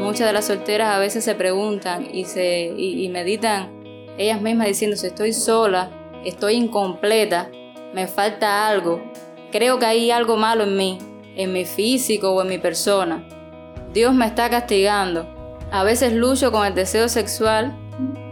Muchas 0.00 0.26
de 0.26 0.32
las 0.32 0.46
solteras 0.46 0.94
a 0.94 0.98
veces 0.98 1.24
se 1.24 1.34
preguntan 1.34 2.08
y, 2.12 2.24
se, 2.24 2.72
y, 2.76 3.08
meditan 3.08 3.82
ellas 4.18 4.40
mismas 4.40 4.68
diciendo, 4.68 4.96
si 4.96 5.06
estoy 5.06 5.32
sola, 5.32 5.90
estoy 6.24 6.54
incompleta, 6.54 7.50
me 7.94 8.06
falta 8.06 8.68
algo, 8.68 9.02
creo 9.50 9.78
que 9.78 9.86
hay 9.86 10.10
algo 10.10 10.36
malo 10.36 10.64
en 10.64 10.76
mí, 10.76 10.98
en 11.36 11.52
mi 11.52 11.64
físico 11.64 12.30
o 12.30 12.42
en 12.42 12.48
mi 12.48 12.58
persona. 12.58 13.26
Dios 13.92 14.14
me 14.14 14.26
está 14.26 14.50
castigando. 14.50 15.26
A 15.70 15.84
veces 15.84 16.12
lucho 16.12 16.52
con 16.52 16.66
el 16.66 16.74
deseo 16.74 17.08
sexual 17.08 17.76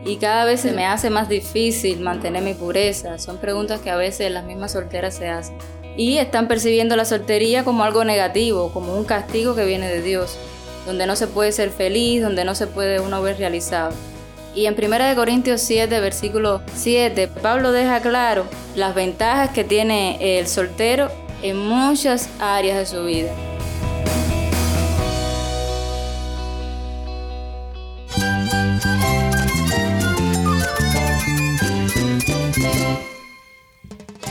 y 0.04 0.16
cada 0.16 0.44
vez 0.44 0.60
se 0.60 0.72
me 0.72 0.86
hace 0.86 1.10
más 1.10 1.28
difícil 1.28 2.00
mantener 2.00 2.42
mi 2.42 2.54
pureza. 2.54 3.18
Son 3.18 3.38
preguntas 3.38 3.80
que 3.80 3.90
a 3.90 3.96
veces 3.96 4.30
las 4.30 4.44
mismas 4.44 4.72
solteras 4.72 5.14
se 5.14 5.28
hacen. 5.28 5.56
Y 5.96 6.18
están 6.18 6.48
percibiendo 6.48 6.96
la 6.96 7.04
soltería 7.04 7.64
como 7.64 7.84
algo 7.84 8.04
negativo, 8.04 8.72
como 8.72 8.94
un 8.94 9.04
castigo 9.04 9.54
que 9.54 9.64
viene 9.64 9.88
de 9.88 10.02
Dios, 10.02 10.38
donde 10.86 11.06
no 11.06 11.16
se 11.16 11.26
puede 11.26 11.52
ser 11.52 11.70
feliz, 11.70 12.22
donde 12.22 12.44
no 12.44 12.54
se 12.54 12.66
puede 12.66 13.00
uno 13.00 13.22
ver 13.22 13.38
realizado. 13.38 13.92
Y 14.54 14.66
en 14.66 14.74
1 14.74 15.14
Corintios 15.14 15.62
7, 15.62 16.00
versículo 16.00 16.60
7, 16.74 17.28
Pablo 17.28 17.72
deja 17.72 18.00
claro 18.00 18.44
las 18.76 18.94
ventajas 18.94 19.50
que 19.50 19.64
tiene 19.64 20.38
el 20.38 20.46
soltero 20.46 21.10
en 21.42 21.56
muchas 21.56 22.28
áreas 22.38 22.78
de 22.78 22.86
su 22.86 23.04
vida. 23.04 23.32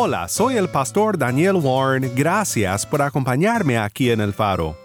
Hola, 0.00 0.28
soy 0.28 0.56
el 0.56 0.68
pastor 0.68 1.18
Daniel 1.18 1.56
Warren. 1.56 2.12
Gracias 2.14 2.86
por 2.86 3.02
acompañarme 3.02 3.78
aquí 3.78 4.12
en 4.12 4.20
el 4.20 4.32
faro. 4.32 4.76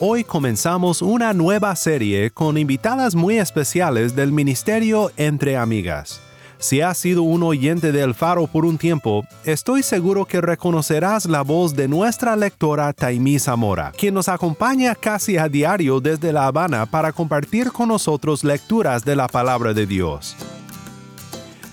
Hoy 0.00 0.24
comenzamos 0.24 1.02
una 1.02 1.34
nueva 1.34 1.76
serie 1.76 2.30
con 2.30 2.56
invitadas 2.56 3.14
muy 3.14 3.36
especiales 3.36 4.16
del 4.16 4.32
Ministerio 4.32 5.10
Entre 5.18 5.58
Amigas. 5.58 6.18
Si 6.56 6.80
has 6.80 6.96
sido 6.96 7.24
un 7.24 7.42
oyente 7.42 7.92
del 7.92 8.14
faro 8.14 8.46
por 8.46 8.64
un 8.64 8.78
tiempo, 8.78 9.26
estoy 9.44 9.82
seguro 9.82 10.24
que 10.24 10.40
reconocerás 10.40 11.26
la 11.26 11.42
voz 11.42 11.76
de 11.76 11.86
nuestra 11.86 12.34
lectora 12.34 12.94
Taimí 12.94 13.38
Zamora, 13.38 13.92
quien 13.94 14.14
nos 14.14 14.30
acompaña 14.30 14.94
casi 14.94 15.36
a 15.36 15.46
diario 15.46 16.00
desde 16.00 16.32
La 16.32 16.46
Habana 16.46 16.86
para 16.86 17.12
compartir 17.12 17.70
con 17.70 17.88
nosotros 17.88 18.42
lecturas 18.42 19.04
de 19.04 19.14
la 19.14 19.28
palabra 19.28 19.74
de 19.74 19.84
Dios. 19.84 20.34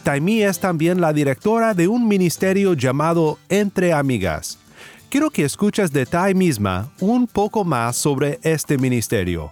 Taimí 0.01 0.41
es 0.41 0.59
también 0.59 0.99
la 0.99 1.13
directora 1.13 1.75
de 1.75 1.87
un 1.87 2.07
ministerio 2.07 2.73
llamado 2.73 3.37
Entre 3.49 3.93
Amigas. 3.93 4.57
Quiero 5.09 5.29
que 5.29 5.43
escuches 5.43 5.91
de 5.91 6.07
Tai 6.07 6.33
misma 6.33 6.91
un 6.99 7.27
poco 7.27 7.63
más 7.63 7.97
sobre 7.97 8.39
este 8.41 8.79
ministerio. 8.79 9.51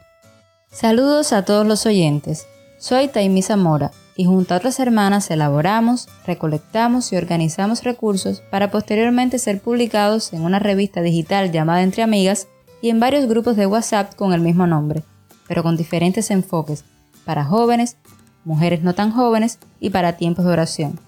Saludos 0.71 1.33
a 1.33 1.45
todos 1.45 1.67
los 1.67 1.85
oyentes. 1.85 2.47
Soy 2.79 3.09
Taimí 3.09 3.43
Zamora 3.43 3.91
y 4.15 4.25
junto 4.25 4.53
a 4.53 4.57
otras 4.57 4.79
hermanas 4.79 5.29
elaboramos, 5.29 6.09
recolectamos 6.25 7.13
y 7.13 7.17
organizamos 7.17 7.83
recursos 7.83 8.41
para 8.49 8.71
posteriormente 8.71 9.37
ser 9.37 9.61
publicados 9.61 10.33
en 10.33 10.41
una 10.41 10.57
revista 10.57 11.01
digital 11.01 11.51
llamada 11.51 11.83
Entre 11.83 12.01
Amigas 12.01 12.47
y 12.81 12.89
en 12.89 12.99
varios 12.99 13.27
grupos 13.27 13.55
de 13.55 13.67
WhatsApp 13.67 14.15
con 14.15 14.33
el 14.33 14.41
mismo 14.41 14.65
nombre, 14.65 15.03
pero 15.47 15.61
con 15.61 15.77
diferentes 15.77 16.31
enfoques, 16.31 16.85
para 17.23 17.45
jóvenes, 17.45 17.97
mujeres 18.45 18.83
no 18.83 18.93
tan 18.93 19.11
jóvenes 19.11 19.59
y 19.79 19.89
para 19.89 20.17
tiempos 20.17 20.45
de 20.45 20.51
oración. 20.51 20.99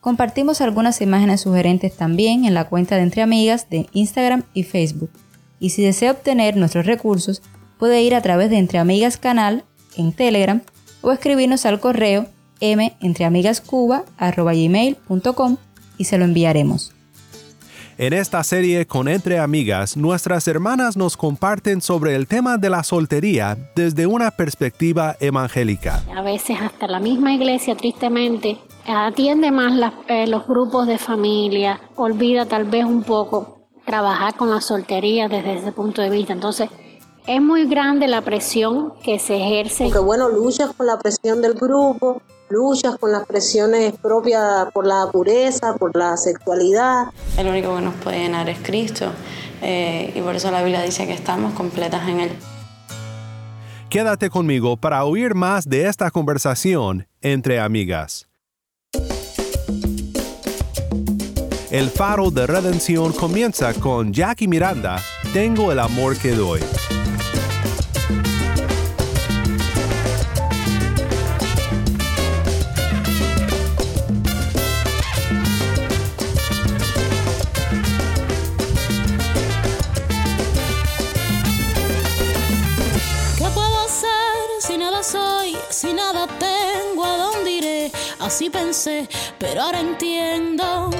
Compartimos 0.00 0.60
algunas 0.60 1.00
imágenes 1.00 1.42
sugerentes 1.42 1.96
también 1.96 2.44
en 2.44 2.54
la 2.54 2.68
cuenta 2.68 2.96
de 2.96 3.02
Entre 3.02 3.22
Amigas 3.22 3.70
de 3.70 3.88
Instagram 3.92 4.42
y 4.52 4.64
Facebook. 4.64 5.10
Y 5.60 5.70
si 5.70 5.82
desea 5.82 6.10
obtener 6.10 6.56
nuestros 6.56 6.86
recursos, 6.86 7.40
puede 7.78 8.02
ir 8.02 8.14
a 8.14 8.20
través 8.20 8.50
de 8.50 8.58
Entre 8.58 8.78
Amigas 8.78 9.16
Canal 9.16 9.64
en 9.96 10.12
Telegram 10.12 10.60
o 11.02 11.12
escribirnos 11.12 11.66
al 11.66 11.80
correo 11.80 12.26
mentreamigascuba.gmail.com 12.60 15.56
y 15.98 16.04
se 16.04 16.18
lo 16.18 16.24
enviaremos. 16.24 16.92
En 18.02 18.12
esta 18.12 18.42
serie 18.42 18.84
con 18.84 19.06
Entre 19.06 19.38
Amigas, 19.38 19.96
nuestras 19.96 20.48
hermanas 20.48 20.96
nos 20.96 21.16
comparten 21.16 21.80
sobre 21.80 22.16
el 22.16 22.26
tema 22.26 22.56
de 22.58 22.68
la 22.68 22.82
soltería 22.82 23.56
desde 23.76 24.08
una 24.08 24.32
perspectiva 24.32 25.14
evangélica. 25.20 26.02
A 26.12 26.20
veces 26.20 26.56
hasta 26.60 26.88
la 26.88 26.98
misma 26.98 27.32
iglesia, 27.32 27.76
tristemente, 27.76 28.58
atiende 28.88 29.52
más 29.52 29.92
eh, 30.08 30.26
los 30.26 30.48
grupos 30.48 30.88
de 30.88 30.98
familia, 30.98 31.80
olvida 31.94 32.44
tal 32.44 32.64
vez 32.64 32.84
un 32.84 33.04
poco 33.04 33.68
trabajar 33.86 34.34
con 34.34 34.50
la 34.50 34.60
soltería 34.60 35.28
desde 35.28 35.58
ese 35.58 35.70
punto 35.70 36.02
de 36.02 36.10
vista. 36.10 36.32
Entonces, 36.32 36.70
es 37.28 37.40
muy 37.40 37.66
grande 37.66 38.08
la 38.08 38.22
presión 38.22 38.94
que 39.04 39.20
se 39.20 39.36
ejerce. 39.36 39.84
Porque 39.84 40.00
bueno, 40.00 40.28
luchas 40.28 40.72
con 40.76 40.88
la 40.88 40.98
presión 40.98 41.40
del 41.40 41.54
grupo, 41.54 42.20
luchas 42.52 42.96
con 42.98 43.10
las 43.10 43.26
presiones 43.26 43.94
propias 44.00 44.70
por 44.72 44.86
la 44.86 45.08
pureza, 45.10 45.74
por 45.74 45.96
la 45.96 46.16
sexualidad. 46.16 47.06
El 47.36 47.48
único 47.48 47.74
que 47.74 47.82
nos 47.82 47.94
puede 47.94 48.18
llenar 48.18 48.48
es 48.48 48.58
Cristo 48.62 49.10
eh, 49.62 50.12
y 50.14 50.20
por 50.20 50.36
eso 50.36 50.50
la 50.50 50.62
Biblia 50.62 50.82
dice 50.82 51.06
que 51.06 51.14
estamos 51.14 51.54
completas 51.54 52.06
en 52.08 52.20
Él. 52.20 52.32
Quédate 53.88 54.30
conmigo 54.30 54.76
para 54.76 55.04
oír 55.04 55.34
más 55.34 55.68
de 55.68 55.86
esta 55.86 56.10
conversación 56.10 57.08
entre 57.20 57.60
amigas. 57.60 58.28
El 61.70 61.88
faro 61.88 62.30
de 62.30 62.46
redención 62.46 63.12
comienza 63.12 63.72
con 63.72 64.12
Jackie 64.12 64.46
Miranda, 64.46 65.00
Tengo 65.32 65.72
el 65.72 65.78
amor 65.78 66.18
que 66.18 66.32
doy. 66.32 66.60
Así 88.42 88.50
pensé, 88.50 89.08
pero 89.38 89.62
ahora 89.62 89.80
entiendo 89.80 90.90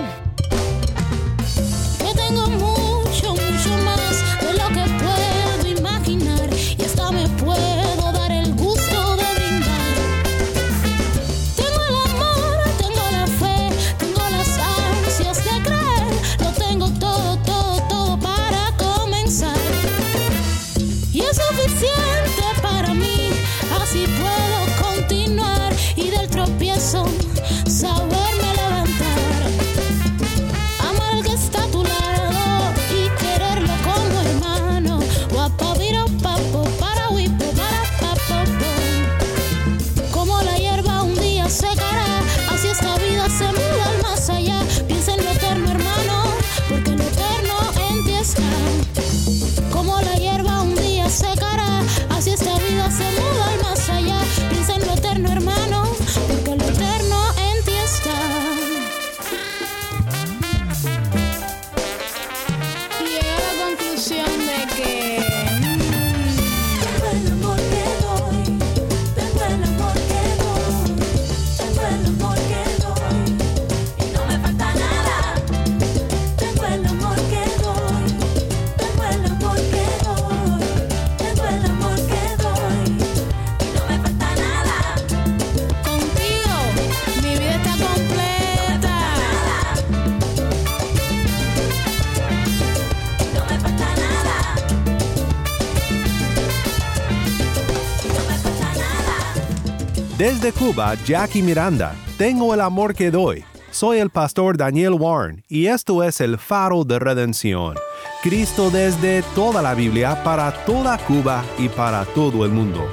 Desde 100.23 100.53
Cuba, 100.53 100.95
Jackie 101.05 101.43
Miranda. 101.43 101.97
Tengo 102.17 102.55
el 102.55 102.61
amor 102.61 102.95
que 102.95 103.11
doy. 103.11 103.45
Soy 103.73 103.99
el 103.99 104.09
pastor 104.09 104.57
Daniel 104.57 104.93
Warren 104.93 105.43
y 105.49 105.67
esto 105.67 106.05
es 106.05 106.21
el 106.21 106.39
faro 106.39 106.85
de 106.85 107.01
redención. 107.01 107.75
Cristo 108.23 108.71
desde 108.71 109.25
toda 109.35 109.61
la 109.61 109.75
Biblia 109.75 110.23
para 110.23 110.53
toda 110.65 110.97
Cuba 110.99 111.43
y 111.59 111.69
para 111.69 112.05
todo 112.05 112.45
el 112.45 112.53
mundo. 112.53 112.87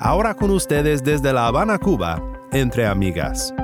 Ahora 0.00 0.34
con 0.34 0.50
ustedes 0.50 1.04
desde 1.04 1.32
La 1.32 1.46
Habana, 1.46 1.78
Cuba, 1.78 2.20
entre 2.50 2.88
amigas. 2.88 3.54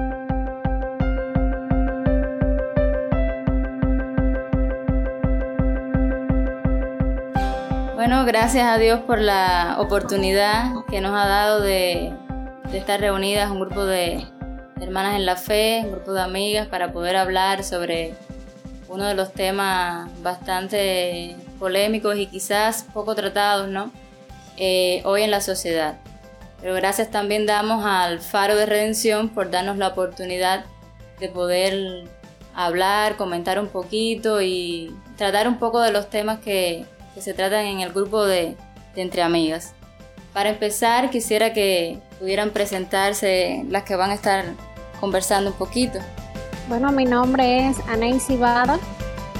Bueno, 8.06 8.24
gracias 8.24 8.68
a 8.68 8.78
Dios 8.78 9.00
por 9.00 9.20
la 9.20 9.78
oportunidad 9.80 10.84
que 10.88 11.00
nos 11.00 11.10
ha 11.10 11.26
dado 11.26 11.60
de, 11.60 12.12
de 12.70 12.78
estar 12.78 13.00
reunidas 13.00 13.50
un 13.50 13.58
grupo 13.58 13.84
de 13.84 14.24
hermanas 14.80 15.16
en 15.16 15.26
la 15.26 15.34
fe, 15.34 15.80
un 15.82 15.90
grupo 15.90 16.12
de 16.12 16.22
amigas 16.22 16.68
para 16.68 16.92
poder 16.92 17.16
hablar 17.16 17.64
sobre 17.64 18.14
uno 18.88 19.06
de 19.06 19.14
los 19.16 19.32
temas 19.32 20.08
bastante 20.22 21.34
polémicos 21.58 22.16
y 22.16 22.28
quizás 22.28 22.86
poco 22.94 23.16
tratados, 23.16 23.66
¿no? 23.66 23.90
Eh, 24.56 25.02
hoy 25.04 25.22
en 25.22 25.32
la 25.32 25.40
sociedad. 25.40 25.98
Pero 26.60 26.74
gracias 26.74 27.10
también 27.10 27.44
damos 27.44 27.84
al 27.84 28.20
Faro 28.20 28.54
de 28.54 28.66
Redención 28.66 29.30
por 29.30 29.50
darnos 29.50 29.78
la 29.78 29.88
oportunidad 29.88 30.64
de 31.18 31.28
poder 31.28 32.04
hablar, 32.54 33.16
comentar 33.16 33.58
un 33.58 33.66
poquito 33.66 34.40
y 34.42 34.94
tratar 35.16 35.48
un 35.48 35.58
poco 35.58 35.80
de 35.80 35.90
los 35.90 36.08
temas 36.08 36.38
que, 36.38 36.86
que 37.16 37.22
se 37.22 37.32
tratan 37.32 37.64
en 37.64 37.80
el 37.80 37.94
grupo 37.94 38.26
de, 38.26 38.58
de 38.94 39.00
Entre 39.00 39.22
Amigas. 39.22 39.74
Para 40.34 40.50
empezar, 40.50 41.08
quisiera 41.08 41.54
que 41.54 41.98
pudieran 42.18 42.50
presentarse 42.50 43.64
las 43.70 43.84
que 43.84 43.96
van 43.96 44.10
a 44.10 44.14
estar 44.14 44.44
conversando 45.00 45.52
un 45.52 45.56
poquito. 45.56 45.98
Bueno, 46.68 46.92
mi 46.92 47.06
nombre 47.06 47.68
es 47.68 47.78
Anaísi 47.88 48.36
Vada 48.36 48.78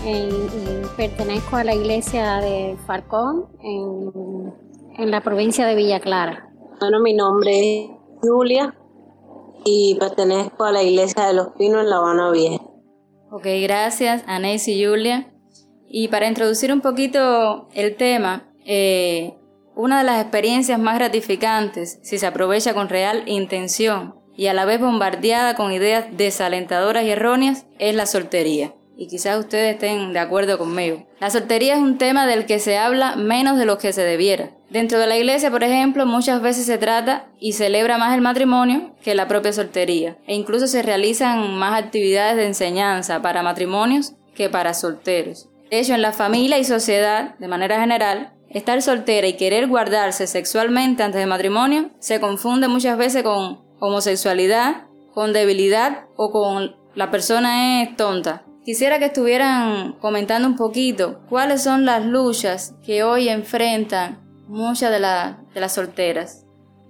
y, 0.07 0.09
y 0.09 0.83
pertenezco 0.97 1.57
a 1.57 1.65
la 1.65 1.75
iglesia 1.75 2.37
de 2.37 2.79
Falcón 2.87 3.47
en, 3.63 4.55
en 4.97 5.11
la 5.11 5.21
provincia 5.21 5.67
de 5.67 5.75
Villa 5.75 6.01
Clara. 6.01 6.49
Bueno, 6.81 7.01
mi 7.01 7.13
nombre 7.13 7.51
es 7.53 7.91
Julia 8.23 8.75
y 9.67 9.99
pertenezco 10.01 10.65
a 10.65 10.73
la 10.73 10.83
iglesia 10.83 11.27
de 11.27 11.35
los 11.35 11.49
Pinos 11.59 11.83
en 11.83 11.91
La 11.91 11.97
Habana 11.97 12.31
Vieja. 12.31 12.65
Ok, 13.31 13.45
gracias 13.61 14.25
Anais 14.27 14.67
y 14.67 14.83
Julia. 14.83 15.31
Y 15.99 16.09
para 16.09 16.29
introducir 16.29 16.75
un 16.75 16.83
poquito 16.83 17.71
el 17.73 17.97
tema, 17.97 18.45
eh, 18.67 19.33
una 19.75 19.97
de 19.97 20.05
las 20.05 20.21
experiencias 20.21 20.79
más 20.79 20.99
gratificantes, 20.99 22.01
si 22.03 22.19
se 22.19 22.27
aprovecha 22.27 22.75
con 22.75 22.91
real 22.91 23.23
intención 23.25 24.15
y 24.37 24.49
a 24.49 24.53
la 24.53 24.67
vez 24.67 24.79
bombardeada 24.79 25.55
con 25.55 25.73
ideas 25.73 26.05
desalentadoras 26.11 27.03
y 27.05 27.09
erróneas, 27.13 27.65
es 27.79 27.95
la 27.95 28.05
soltería. 28.05 28.75
Y 28.99 29.09
quizás 29.09 29.39
ustedes 29.39 29.73
estén 29.73 30.13
de 30.13 30.19
acuerdo 30.19 30.59
conmigo. 30.59 31.07
La 31.19 31.31
soltería 31.31 31.77
es 31.77 31.81
un 31.81 31.97
tema 31.97 32.27
del 32.27 32.45
que 32.45 32.59
se 32.59 32.77
habla 32.77 33.17
menos 33.17 33.57
de 33.57 33.65
lo 33.65 33.79
que 33.79 33.95
se 33.95 34.03
debiera. 34.03 34.51
Dentro 34.69 34.99
de 34.99 35.07
la 35.07 35.17
iglesia, 35.17 35.51
por 35.51 35.65
ejemplo, 35.65 36.05
muchas 36.05 36.43
veces 36.43 36.67
se 36.67 36.77
trata 36.77 37.31
y 37.41 37.55
celebra 37.55 37.97
más 37.97 38.15
el 38.15 38.21
matrimonio 38.21 38.95
que 39.03 39.15
la 39.15 39.29
propia 39.29 39.55
soltería. 39.55 40.19
E 40.27 40.35
incluso 40.35 40.67
se 40.67 40.83
realizan 40.83 41.57
más 41.57 41.83
actividades 41.83 42.37
de 42.37 42.45
enseñanza 42.45 43.23
para 43.23 43.43
matrimonios 43.43 44.13
que 44.35 44.51
para 44.51 44.75
solteros. 44.75 45.49
De 45.71 45.81
hecho, 45.81 45.95
en 45.95 46.03
la 46.03 46.13
familia 46.13 46.59
y 46.59 46.65
sociedad, 46.65 47.37
de 47.39 47.49
manera 47.49 47.81
general, 47.81 48.33
estar 48.51 48.81
soltera 48.83 49.27
y 49.27 49.37
querer 49.37 49.67
guardarse 49.67 50.27
sexualmente 50.27 51.03
antes 51.03 51.21
del 51.21 51.29
matrimonio 51.29 51.91
se 51.99 52.21
confunde 52.21 52.69
muchas 52.69 52.97
veces 52.97 53.23
con 53.23 53.61
homosexualidad, 53.81 54.85
con 55.13 55.33
debilidad 55.33 56.05
o 56.17 56.31
con 56.31 56.77
la 56.95 57.11
persona 57.11 57.83
es 57.83 57.97
tonta. 57.97 58.45
Quisiera 58.65 58.99
que 58.99 59.07
estuvieran 59.07 59.93
comentando 60.01 60.49
un 60.49 60.57
poquito 60.57 61.21
cuáles 61.29 61.63
son 61.63 61.85
las 61.85 62.05
luchas 62.05 62.75
que 62.85 63.05
hoy 63.05 63.29
enfrentan 63.29 64.19
muchas 64.49 64.91
de, 64.91 64.99
de 64.99 65.61
las 65.61 65.75
solteras. 65.75 66.45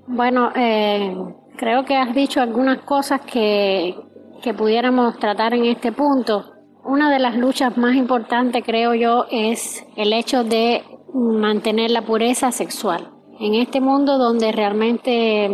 Bueno, 0.06 0.52
eh, 0.54 1.14
creo 1.56 1.84
que 1.84 1.96
has 1.96 2.14
dicho 2.14 2.40
algunas 2.40 2.78
cosas 2.82 3.20
que, 3.22 3.94
que 4.42 4.54
pudiéramos 4.54 5.18
tratar 5.18 5.52
en 5.54 5.66
este 5.66 5.92
punto. 5.92 6.55
Una 6.86 7.10
de 7.10 7.18
las 7.18 7.36
luchas 7.36 7.76
más 7.76 7.96
importantes, 7.96 8.62
creo 8.64 8.94
yo, 8.94 9.26
es 9.28 9.84
el 9.96 10.12
hecho 10.12 10.44
de 10.44 10.84
mantener 11.12 11.90
la 11.90 12.02
pureza 12.02 12.52
sexual. 12.52 13.10
En 13.40 13.54
este 13.54 13.80
mundo 13.80 14.18
donde 14.18 14.52
realmente 14.52 15.50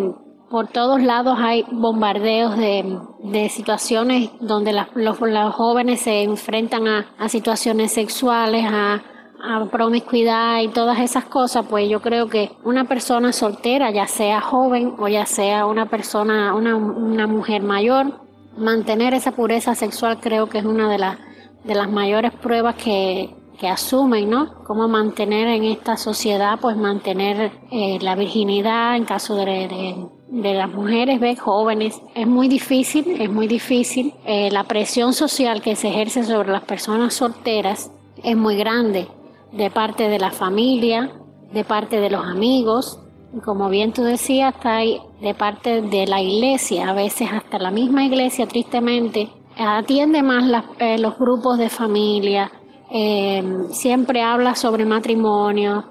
por 0.51 0.69
todos 0.69 1.03
lados 1.03 1.39
hay 1.41 1.65
bombardeos 1.73 2.59
de, 2.59 2.99
de 3.25 3.49
situaciones 3.49 4.29
donde 4.41 4.75
las, 4.75 4.89
los, 4.95 5.19
los, 5.21 5.55
jóvenes 5.55 6.03
se 6.03 6.23
enfrentan 6.23 6.87
a, 6.87 7.07
a 7.19 7.31
situaciones 7.31 7.93
sexuales, 7.93 8.67
a, 8.69 9.03
a, 9.43 9.65
promiscuidad 9.71 10.61
y 10.61 10.69
todas 10.69 11.01
esas 11.01 11.25
cosas, 11.25 11.65
pues 11.67 11.89
yo 11.89 12.03
creo 12.03 12.29
que 12.29 12.51
una 12.65 12.85
persona 12.85 13.33
soltera, 13.33 13.91
ya 13.91 14.07
sea 14.07 14.43
joven 14.43 14.97
o 14.99 15.09
ya 15.09 15.25
sea 15.25 15.65
una 15.65 15.87
persona, 15.87 16.55
una, 16.55 16.77
una 16.77 17.27
mujer 17.27 17.63
mayor, 17.63 18.21
mantener 18.57 19.15
esa 19.15 19.33
pureza 19.33 19.75
sexual 19.75 20.19
creo 20.21 20.49
que 20.49 20.59
es 20.59 20.65
una 20.65 20.89
de, 20.91 20.99
las 20.99 21.19
de 21.65 21.75
las 21.75 21.91
mayores 21.91 22.33
pruebas 22.33 22.75
que, 22.77 23.35
que 23.59 23.69
asumen, 23.69 24.29
¿no? 24.29 24.65
Cómo 24.65 24.89
mantener 24.89 25.49
en 25.49 25.65
esta 25.65 25.97
sociedad, 25.97 26.59
pues 26.61 26.77
mantener 26.77 27.53
eh, 27.71 27.99
la 28.01 28.15
virginidad 28.17 28.97
en 28.97 29.05
caso 29.05 29.37
de, 29.37 29.45
de, 29.45 30.07
de 30.29 30.55
las 30.55 30.69
mujeres, 30.73 31.21
¿ves? 31.21 31.39
Jóvenes. 31.41 32.01
Es 32.15 32.27
muy 32.27 32.49
difícil, 32.49 33.21
es 33.21 33.31
muy 33.31 33.47
difícil. 33.47 34.15
Eh, 34.25 34.51
la 34.51 34.65
presión 34.65 35.13
social 35.13 35.63
que 35.63 35.77
se 35.77 35.89
ejerce 35.89 36.25
sobre 36.25 36.51
las 36.51 36.63
personas 36.63 37.15
solteras 37.15 37.91
es 38.23 38.37
muy 38.37 38.57
grande 38.57 39.09
de 39.53 39.71
parte 39.71 40.09
de 40.09 40.19
la 40.19 40.31
familia, 40.31 41.13
de 41.53 41.65
parte 41.65 42.01
de 42.01 42.11
los 42.11 42.25
amigos, 42.25 42.99
como 43.41 43.69
bien 43.69 43.93
tú 43.93 44.03
decías, 44.03 44.55
está 44.55 44.79
de 44.79 45.35
parte 45.35 45.81
de 45.83 46.07
la 46.07 46.21
iglesia, 46.21 46.91
a 46.91 46.93
veces 46.93 47.29
hasta 47.33 47.59
la 47.59 47.71
misma 47.71 48.05
iglesia, 48.05 48.47
tristemente, 48.47 49.31
atiende 49.57 50.23
más 50.23 50.65
eh, 50.79 50.99
los 50.99 51.19
grupos 51.19 51.59
de 51.59 51.69
familia, 51.69 52.51
eh, 52.91 53.43
siempre 53.71 54.23
habla 54.23 54.55
sobre 54.55 54.85
matrimonio, 54.85 55.85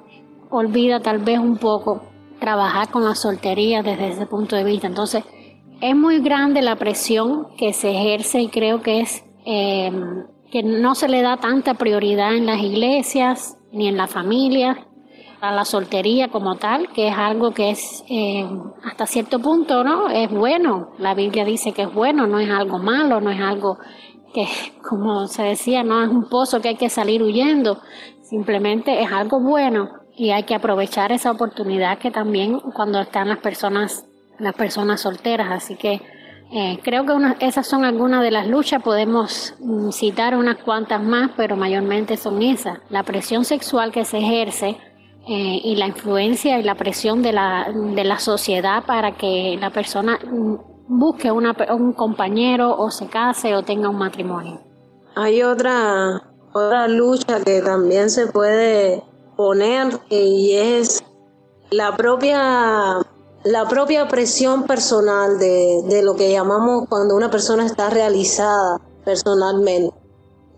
olvida 0.49 0.99
tal 0.99 1.19
vez 1.19 1.39
un 1.39 1.57
poco 1.57 2.03
trabajar 2.39 2.89
con 2.89 3.03
la 3.03 3.15
soltería 3.15 3.81
desde 3.81 4.09
ese 4.09 4.25
punto 4.25 4.55
de 4.55 4.63
vista. 4.63 4.87
Entonces, 4.87 5.23
es 5.81 5.95
muy 5.95 6.19
grande 6.19 6.61
la 6.61 6.75
presión 6.75 7.47
que 7.57 7.73
se 7.73 7.91
ejerce 7.91 8.41
y 8.41 8.49
creo 8.49 8.81
que 8.81 9.01
es 9.01 9.23
eh, 9.45 9.91
que 10.51 10.61
no 10.61 10.93
se 10.93 11.07
le 11.07 11.21
da 11.21 11.37
tanta 11.37 11.73
prioridad 11.73 12.35
en 12.35 12.45
las 12.45 12.61
iglesias 12.61 13.57
ni 13.71 13.87
en 13.87 13.97
la 13.97 14.07
familia 14.07 14.85
a 15.41 15.51
la 15.51 15.65
soltería 15.65 16.27
como 16.27 16.55
tal, 16.55 16.87
que 16.89 17.07
es 17.07 17.15
algo 17.17 17.51
que 17.51 17.71
es 17.71 18.03
eh, 18.07 18.47
hasta 18.83 19.07
cierto 19.07 19.39
punto, 19.39 19.83
¿no? 19.83 20.07
Es 20.07 20.29
bueno. 20.29 20.91
La 20.99 21.15
Biblia 21.15 21.43
dice 21.43 21.71
que 21.71 21.81
es 21.81 21.93
bueno, 21.93 22.27
no 22.27 22.39
es 22.39 22.49
algo 22.49 22.77
malo, 22.77 23.19
no 23.19 23.31
es 23.31 23.41
algo 23.41 23.79
que, 24.33 24.47
como 24.87 25.27
se 25.27 25.41
decía, 25.41 25.83
no 25.83 26.03
es 26.03 26.09
un 26.09 26.29
pozo 26.29 26.61
que 26.61 26.69
hay 26.69 26.75
que 26.75 26.89
salir 26.89 27.23
huyendo, 27.23 27.81
simplemente 28.21 29.01
es 29.01 29.11
algo 29.11 29.39
bueno 29.39 29.89
y 30.15 30.29
hay 30.29 30.43
que 30.43 30.53
aprovechar 30.53 31.11
esa 31.11 31.31
oportunidad 31.31 31.97
que 31.97 32.11
también 32.11 32.59
cuando 32.59 33.01
están 33.01 33.27
las 33.27 33.39
personas, 33.39 34.05
las 34.37 34.53
personas 34.53 35.01
solteras. 35.01 35.49
Así 35.49 35.75
que 35.75 36.01
eh, 36.51 36.79
creo 36.83 37.03
que 37.03 37.13
una, 37.13 37.35
esas 37.39 37.65
son 37.65 37.83
algunas 37.83 38.21
de 38.21 38.29
las 38.29 38.45
luchas, 38.45 38.83
podemos 38.83 39.55
mm, 39.59 39.89
citar 39.89 40.35
unas 40.35 40.57
cuantas 40.57 41.01
más, 41.01 41.31
pero 41.35 41.55
mayormente 41.55 42.15
son 42.15 42.43
esas. 42.43 42.77
La 42.91 43.01
presión 43.01 43.43
sexual 43.43 43.91
que 43.91 44.05
se 44.05 44.19
ejerce 44.19 44.77
eh, 45.27 45.61
y 45.63 45.75
la 45.75 45.87
influencia 45.87 46.59
y 46.59 46.63
la 46.63 46.75
presión 46.75 47.21
de 47.21 47.31
la, 47.31 47.71
de 47.71 48.03
la 48.03 48.19
sociedad 48.19 48.83
para 48.85 49.17
que 49.17 49.57
la 49.59 49.69
persona 49.69 50.19
busque 50.87 51.31
una, 51.31 51.55
un 51.73 51.93
compañero 51.93 52.75
o 52.75 52.89
se 52.89 53.07
case 53.07 53.55
o 53.55 53.63
tenga 53.63 53.89
un 53.89 53.97
matrimonio. 53.97 54.59
Hay 55.15 55.43
otra, 55.43 56.23
otra 56.53 56.87
lucha 56.87 57.43
que 57.43 57.61
también 57.61 58.09
se 58.09 58.27
puede 58.27 59.03
poner 59.35 59.99
y 60.09 60.53
es 60.55 61.03
la 61.69 61.95
propia 61.95 62.99
la 63.43 63.67
propia 63.67 64.07
presión 64.07 64.63
personal 64.63 65.39
de, 65.39 65.81
de 65.87 66.03
lo 66.03 66.15
que 66.15 66.31
llamamos 66.31 66.87
cuando 66.87 67.15
una 67.15 67.31
persona 67.31 67.65
está 67.65 67.89
realizada 67.89 68.79
personalmente. 69.03 69.95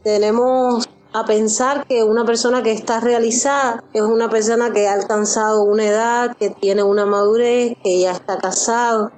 Tenemos 0.04 0.90
a 1.14 1.26
pensar 1.26 1.86
que 1.88 2.04
una 2.04 2.26
persona 2.26 2.64
que 2.64 2.72
está 2.72 3.00
realizada 3.00 3.84
es 3.94 4.02
una 4.02 4.30
persona 4.30 4.74
que 4.74 4.88
ha 4.88 4.94
alcanzado 4.94 5.64
una 5.64 5.86
edad, 5.86 6.36
que 6.38 6.50
tiene 6.50 6.82
una 6.84 7.06
madurez, 7.06 7.78
que 7.84 8.00
ya 8.00 8.12
está 8.12 8.38
casado, 8.40 9.12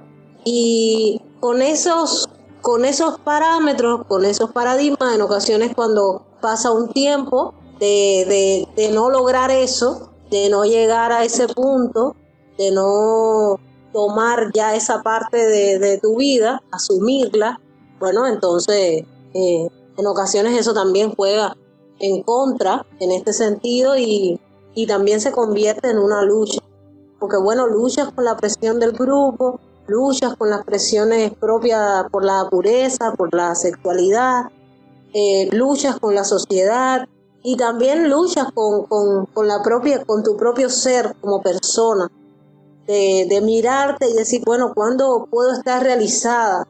y 0.43 1.21
con 1.39 1.61
esos, 1.61 2.29
con 2.61 2.83
esos 2.83 3.19
parámetros, 3.19 4.05
con 4.07 4.25
esos 4.25 4.51
paradigmas, 4.51 5.15
en 5.15 5.21
ocasiones 5.21 5.73
cuando 5.73 6.25
pasa 6.41 6.71
un 6.71 6.89
tiempo, 6.89 7.53
de, 7.79 8.67
de, 8.75 8.91
no 8.91 9.09
lograr 9.09 9.51
eso, 9.51 10.11
de 10.29 10.49
no 10.49 10.63
llegar 10.63 11.11
a 11.11 11.23
ese 11.23 11.47
punto, 11.47 12.15
de 12.57 12.71
no 12.71 13.59
tomar 13.93 14.51
ya 14.53 14.75
esa 14.75 15.01
parte 15.01 15.37
de, 15.37 15.97
tu 16.01 16.17
vida, 16.17 16.61
asumirla, 16.71 17.59
bueno, 17.99 18.27
entonces 18.27 19.03
eh, 19.33 19.69
en 19.97 20.07
ocasiones 20.07 20.57
eso 20.59 20.73
también 20.73 21.13
juega 21.15 21.55
en 21.99 22.23
contra 22.23 22.85
en 22.99 23.11
este 23.11 23.33
sentido 23.33 23.97
y, 23.97 24.39
y 24.73 24.87
también 24.87 25.21
se 25.21 25.31
convierte 25.31 25.89
en 25.89 25.97
una 25.97 26.21
lucha. 26.23 26.61
Porque 27.19 27.37
bueno, 27.37 27.67
luchas 27.67 28.11
con 28.13 28.25
la 28.25 28.35
presión 28.35 28.79
del 28.79 28.91
grupo, 28.91 29.59
luchas 29.87 30.35
con 30.35 30.49
las 30.49 30.63
presiones 30.63 31.33
propias 31.33 32.05
por 32.11 32.23
la 32.23 32.47
pureza, 32.49 33.13
por 33.13 33.33
la 33.33 33.55
sexualidad, 33.55 34.51
eh, 35.13 35.49
luchas 35.51 35.99
con 35.99 36.13
la 36.13 36.23
sociedad 36.23 37.07
y 37.41 37.55
también 37.55 38.09
luchas 38.09 38.47
con, 38.53 38.85
con, 38.85 39.47
la 39.47 39.63
propia, 39.63 40.03
con 40.03 40.23
tu 40.23 40.35
propio 40.35 40.69
ser 40.69 41.15
como 41.21 41.41
persona. 41.41 42.11
De, 42.87 43.25
de 43.27 43.41
mirarte 43.41 44.07
y 44.07 44.13
decir, 44.13 44.43
bueno, 44.45 44.71
¿cuándo 44.75 45.27
puedo 45.31 45.53
estar 45.53 45.81
realizada? 45.81 46.67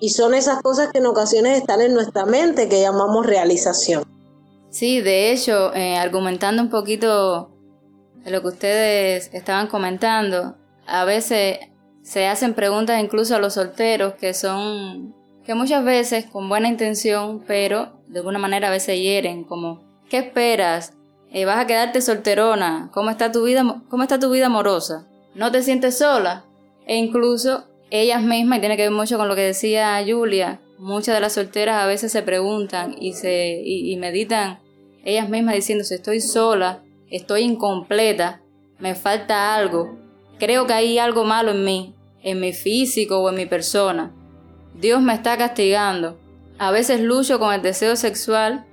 Y 0.00 0.08
son 0.08 0.32
esas 0.32 0.62
cosas 0.62 0.90
que 0.90 0.98
en 0.98 1.04
ocasiones 1.04 1.58
están 1.58 1.82
en 1.82 1.92
nuestra 1.92 2.24
mente 2.24 2.70
que 2.70 2.80
llamamos 2.80 3.26
realización. 3.26 4.02
Sí, 4.72 5.02
de 5.02 5.30
hecho, 5.32 5.74
eh, 5.74 5.98
argumentando 5.98 6.62
un 6.62 6.70
poquito 6.70 7.50
de 8.24 8.30
lo 8.30 8.40
que 8.40 8.48
ustedes 8.48 9.28
estaban 9.34 9.66
comentando, 9.66 10.56
a 10.86 11.04
veces 11.04 11.58
se 12.00 12.26
hacen 12.26 12.54
preguntas 12.54 12.98
incluso 12.98 13.36
a 13.36 13.38
los 13.38 13.52
solteros 13.52 14.14
que 14.14 14.32
son, 14.32 15.14
que 15.44 15.54
muchas 15.54 15.84
veces 15.84 16.24
con 16.24 16.48
buena 16.48 16.68
intención, 16.68 17.44
pero 17.46 18.00
de 18.08 18.20
alguna 18.20 18.38
manera 18.38 18.68
a 18.68 18.70
veces 18.70 18.98
hieren, 18.98 19.44
como, 19.44 19.82
¿qué 20.08 20.16
esperas? 20.18 20.94
Eh, 21.30 21.44
¿Vas 21.44 21.58
a 21.58 21.66
quedarte 21.66 22.00
solterona? 22.00 22.88
¿Cómo 22.94 23.10
está 23.10 23.30
tu 23.30 23.44
vida, 23.44 23.82
cómo 23.90 24.04
está 24.04 24.18
tu 24.18 24.30
vida 24.30 24.46
amorosa? 24.46 25.06
¿No 25.34 25.52
te 25.52 25.62
sientes 25.62 25.98
sola? 25.98 26.46
E 26.86 26.96
incluso 26.96 27.64
ellas 27.90 28.22
mismas, 28.22 28.56
y 28.56 28.60
tiene 28.60 28.78
que 28.78 28.84
ver 28.84 28.90
mucho 28.90 29.18
con 29.18 29.28
lo 29.28 29.34
que 29.34 29.42
decía 29.42 30.02
Julia, 30.06 30.62
muchas 30.82 31.14
de 31.14 31.20
las 31.20 31.34
solteras 31.34 31.76
a 31.76 31.86
veces 31.86 32.10
se 32.10 32.22
preguntan 32.22 32.96
y, 32.98 33.12
se, 33.12 33.62
y, 33.64 33.96
meditan 33.96 34.58
ellas 35.04 35.28
mismas 35.28 35.54
diciendo, 35.54 35.84
si 35.84 35.94
estoy 35.94 36.20
sola, 36.20 36.82
estoy 37.10 37.42
incompleta, 37.42 38.40
me 38.78 38.94
falta 38.94 39.54
algo, 39.54 39.98
creo 40.38 40.66
que 40.66 40.72
hay 40.72 40.98
algo 40.98 41.24
malo 41.24 41.52
en 41.52 41.64
mí, 41.64 41.94
en 42.22 42.40
mi 42.40 42.52
físico 42.52 43.18
o 43.18 43.28
en 43.28 43.36
mi 43.36 43.46
persona. 43.46 44.12
Dios 44.74 45.02
me 45.02 45.14
está 45.14 45.36
castigando. 45.36 46.18
A 46.58 46.70
veces 46.70 47.00
lucho 47.00 47.38
con 47.38 47.52
el 47.52 47.62
deseo 47.62 47.96
sexual 47.96 48.66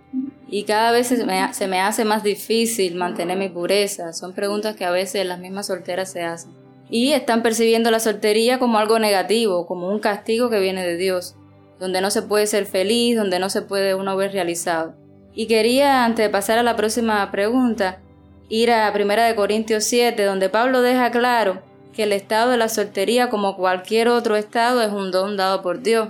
y 0.48 0.64
cada 0.64 0.92
vez 0.92 1.08
se 1.08 1.26
me, 1.26 1.54
se 1.54 1.68
me 1.68 1.80
hace 1.80 2.06
más 2.06 2.24
difícil 2.24 2.96
mantener 2.96 3.38
mi 3.38 3.50
pureza. 3.50 4.14
Son 4.14 4.34
preguntas 4.34 4.76
que 4.76 4.86
a 4.86 4.92
veces 4.92 5.26
las 5.26 5.40
mismas 5.40 5.68
solteras 5.68 6.12
se 6.12 6.24
hacen. 6.24 6.52
Y 6.90 7.12
están 7.12 7.44
percibiendo 7.44 7.92
la 7.92 8.00
soltería 8.00 8.58
como 8.58 8.80
algo 8.80 8.98
negativo, 8.98 9.68
como 9.68 9.90
un 9.90 10.00
castigo 10.00 10.50
que 10.50 10.60
viene 10.60 10.84
de 10.86 10.98
Dios, 10.98 11.36
donde 11.80 12.02
no 12.02 12.10
se 12.10 12.24
puede 12.24 12.48
ser 12.48 12.66
feliz, 12.66 13.16
donde 13.16 13.38
no 13.40 13.50
se 13.50 13.62
puede 13.62 13.94
uno 13.94 14.16
ver 14.18 14.32
realizado. 14.32 14.96
Y 15.40 15.48
quería, 15.48 16.04
antes 16.04 16.26
de 16.26 16.30
pasar 16.30 16.58
a 16.58 16.64
la 16.64 16.76
próxima 16.76 17.32
pregunta, 17.32 18.00
ir 18.50 18.72
a 18.72 18.92
1 18.94 19.36
Corintios 19.38 19.86
7, 19.86 20.22
donde 20.26 20.50
Pablo 20.50 20.82
deja 20.82 21.12
claro 21.12 21.62
que 21.94 22.04
el 22.04 22.12
estado 22.12 22.52
de 22.52 22.58
la 22.58 22.68
soltería, 22.68 23.30
como 23.30 23.56
cualquier 23.56 24.10
otro 24.10 24.36
estado, 24.36 24.82
es 24.82 24.92
un 24.92 25.12
don 25.12 25.38
dado 25.38 25.62
por 25.62 25.82
Dios. 25.82 26.10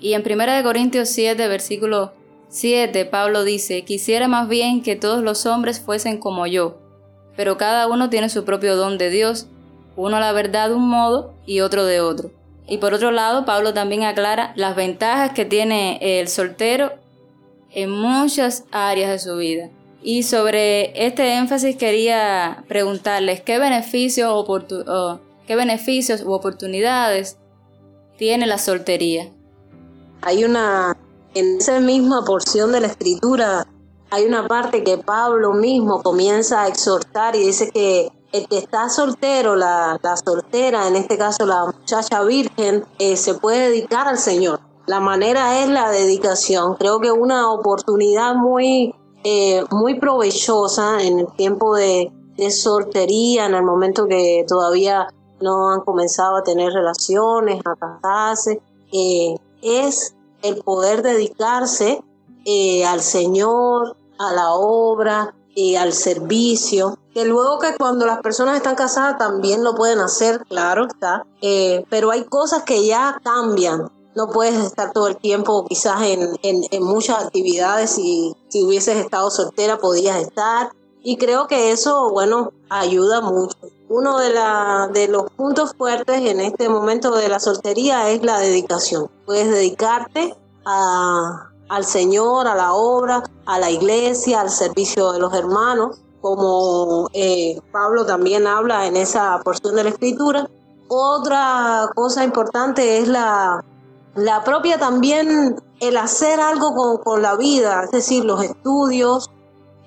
Y 0.00 0.14
en 0.14 0.24
1 0.28 0.64
Corintios 0.64 1.10
7, 1.10 1.46
versículo 1.46 2.12
7, 2.48 3.04
Pablo 3.04 3.44
dice, 3.44 3.84
quisiera 3.84 4.26
más 4.26 4.48
bien 4.48 4.82
que 4.82 4.96
todos 4.96 5.22
los 5.22 5.46
hombres 5.46 5.78
fuesen 5.78 6.18
como 6.18 6.48
yo, 6.48 6.76
pero 7.36 7.56
cada 7.56 7.86
uno 7.86 8.10
tiene 8.10 8.28
su 8.28 8.44
propio 8.44 8.74
don 8.74 8.98
de 8.98 9.10
Dios, 9.10 9.46
uno 9.94 10.18
la 10.18 10.32
verdad 10.32 10.70
de 10.70 10.74
un 10.74 10.88
modo 10.88 11.34
y 11.46 11.60
otro 11.60 11.84
de 11.84 12.00
otro. 12.00 12.32
Y 12.66 12.78
por 12.78 12.94
otro 12.94 13.12
lado, 13.12 13.44
Pablo 13.44 13.74
también 13.74 14.02
aclara 14.02 14.52
las 14.56 14.74
ventajas 14.74 15.30
que 15.34 15.44
tiene 15.44 16.00
el 16.00 16.26
soltero 16.26 17.05
en 17.76 17.90
muchas 17.90 18.64
áreas 18.72 19.10
de 19.10 19.18
su 19.18 19.36
vida. 19.36 19.68
Y 20.02 20.22
sobre 20.22 21.06
este 21.06 21.34
énfasis 21.34 21.76
quería 21.76 22.64
preguntarles 22.68 23.42
qué 23.42 23.58
beneficios, 23.58 24.30
o 24.30 25.20
qué 25.46 25.56
beneficios 25.56 26.22
u 26.22 26.32
oportunidades 26.32 27.36
tiene 28.16 28.46
la 28.46 28.56
soltería. 28.56 29.30
Hay 30.22 30.44
una, 30.44 30.96
en 31.34 31.58
esa 31.58 31.78
misma 31.80 32.24
porción 32.24 32.72
de 32.72 32.80
la 32.80 32.86
escritura, 32.86 33.66
hay 34.10 34.24
una 34.24 34.48
parte 34.48 34.82
que 34.82 34.96
Pablo 34.96 35.52
mismo 35.52 36.02
comienza 36.02 36.62
a 36.62 36.68
exhortar 36.68 37.36
y 37.36 37.40
dice 37.40 37.70
que 37.70 38.08
el 38.32 38.48
que 38.48 38.56
está 38.56 38.88
soltero, 38.88 39.54
la, 39.54 40.00
soltera, 40.24 40.88
en 40.88 40.96
este 40.96 41.18
caso 41.18 41.44
la 41.44 41.66
muchacha 41.66 42.22
virgen, 42.22 42.84
eh, 42.98 43.16
se 43.16 43.34
puede 43.34 43.68
dedicar 43.68 44.08
al 44.08 44.18
Señor 44.18 44.60
la 44.86 45.00
manera 45.00 45.62
es 45.62 45.68
la 45.68 45.90
dedicación. 45.90 46.74
Creo 46.74 47.00
que 47.00 47.10
una 47.10 47.50
oportunidad 47.52 48.34
muy, 48.34 48.94
eh, 49.24 49.64
muy 49.70 49.98
provechosa 49.98 51.02
en 51.02 51.20
el 51.20 51.26
tiempo 51.36 51.74
de, 51.74 52.12
de 52.36 52.50
soltería, 52.50 53.46
en 53.46 53.54
el 53.54 53.64
momento 53.64 54.06
que 54.06 54.44
todavía 54.48 55.08
no 55.40 55.70
han 55.70 55.80
comenzado 55.80 56.36
a 56.36 56.42
tener 56.42 56.72
relaciones, 56.72 57.60
a 57.64 57.74
casarse, 57.74 58.62
eh, 58.92 59.34
es 59.62 60.14
el 60.42 60.62
poder 60.62 61.02
dedicarse 61.02 62.02
eh, 62.44 62.86
al 62.86 63.00
Señor, 63.00 63.96
a 64.18 64.32
la 64.32 64.52
obra, 64.54 65.34
y 65.58 65.74
al 65.74 65.94
servicio, 65.94 66.98
que 67.14 67.24
luego 67.24 67.58
que 67.58 67.74
cuando 67.78 68.04
las 68.04 68.20
personas 68.20 68.58
están 68.58 68.74
casadas 68.74 69.16
también 69.16 69.64
lo 69.64 69.74
pueden 69.74 70.00
hacer, 70.00 70.44
claro 70.44 70.86
está, 70.86 71.24
pero 71.88 72.10
hay 72.10 72.24
cosas 72.24 72.62
que 72.64 72.84
ya 72.84 73.18
cambian, 73.24 73.90
no 74.16 74.28
puedes 74.28 74.56
estar 74.56 74.92
todo 74.92 75.08
el 75.08 75.16
tiempo 75.18 75.66
quizás 75.66 76.00
en, 76.02 76.82
muchas 76.82 77.26
actividades 77.26 77.98
y 77.98 78.34
si 78.48 78.62
hubieses 78.62 78.96
estado 78.96 79.30
soltera 79.30 79.78
podías 79.78 80.16
estar 80.22 80.70
y 81.02 81.18
creo 81.18 81.46
que 81.46 81.70
eso, 81.70 82.10
bueno, 82.10 82.52
ayuda 82.68 83.20
mucho. 83.20 83.56
Uno 83.88 84.18
de, 84.18 84.30
la, 84.30 84.90
de 84.92 85.06
los 85.06 85.30
puntos 85.30 85.72
fuertes 85.76 86.22
en 86.22 86.40
este 86.40 86.68
momento 86.68 87.14
de 87.14 87.28
la 87.28 87.38
soltería 87.38 88.10
es 88.10 88.24
la 88.24 88.40
dedicación. 88.40 89.08
Puedes 89.24 89.48
dedicarte 89.48 90.34
a, 90.64 91.52
al 91.68 91.84
Señor, 91.84 92.48
a 92.48 92.56
la 92.56 92.72
obra, 92.72 93.22
a 93.44 93.58
la 93.60 93.70
iglesia, 93.70 94.40
al 94.40 94.50
servicio 94.50 95.12
de 95.12 95.20
los 95.20 95.32
hermanos, 95.32 95.98
como 96.20 97.08
eh, 97.12 97.60
Pablo 97.70 98.04
también 98.04 98.48
habla 98.48 98.86
en 98.86 98.96
esa 98.96 99.38
porción 99.44 99.76
de 99.76 99.84
la 99.84 99.90
escritura. 99.90 100.50
Otra 100.88 101.88
cosa 101.94 102.24
importante 102.24 102.98
es 102.98 103.06
la, 103.06 103.64
la 104.16 104.42
propia 104.44 104.78
también, 104.78 105.56
el 105.80 105.96
hacer 105.96 106.40
algo 106.40 107.00
con, 107.02 107.22
la 107.22 107.36
vida, 107.36 107.84
es 107.84 107.90
decir, 107.90 108.24
los 108.24 108.42
estudios, 108.42 109.30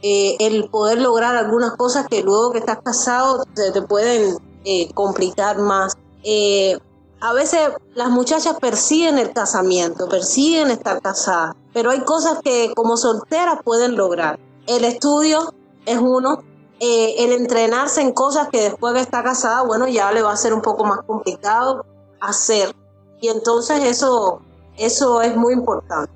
eh, 0.01 0.37
el 0.39 0.69
poder 0.69 1.01
lograr 1.01 1.35
algunas 1.35 1.75
cosas 1.75 2.07
que 2.07 2.23
luego 2.23 2.51
que 2.51 2.59
estás 2.59 2.79
casado 2.83 3.43
se 3.53 3.71
te 3.71 3.81
pueden 3.81 4.37
eh, 4.63 4.93
complicar 4.93 5.57
más. 5.57 5.97
Eh, 6.23 6.77
a 7.21 7.33
veces 7.33 7.71
las 7.95 8.09
muchachas 8.09 8.57
persiguen 8.61 9.17
el 9.17 9.33
casamiento, 9.33 10.07
persiguen 10.07 10.69
estar 10.71 11.01
casadas, 11.01 11.55
pero 11.73 11.89
hay 11.89 12.01
cosas 12.01 12.39
que 12.43 12.71
como 12.75 12.97
solteras 12.97 13.59
pueden 13.63 13.97
lograr. 13.97 14.39
El 14.67 14.85
estudio 14.85 15.53
es 15.85 15.97
uno, 15.97 16.43
el 16.79 17.33
entrenarse 17.33 17.99
en 17.99 18.13
cosas 18.13 18.47
que 18.49 18.61
después 18.61 18.93
que 18.93 19.01
está 19.01 19.21
casada, 19.21 19.63
bueno, 19.63 19.87
ya 19.87 20.13
le 20.13 20.21
va 20.21 20.31
a 20.31 20.37
ser 20.37 20.53
un 20.53 20.61
poco 20.61 20.85
más 20.85 20.99
complicado 21.05 21.83
hacer. 22.21 22.73
Y 23.21 23.27
entonces 23.27 23.83
eso, 23.83 24.41
eso 24.77 25.21
es 25.21 25.35
muy 25.35 25.53
importante. 25.53 26.11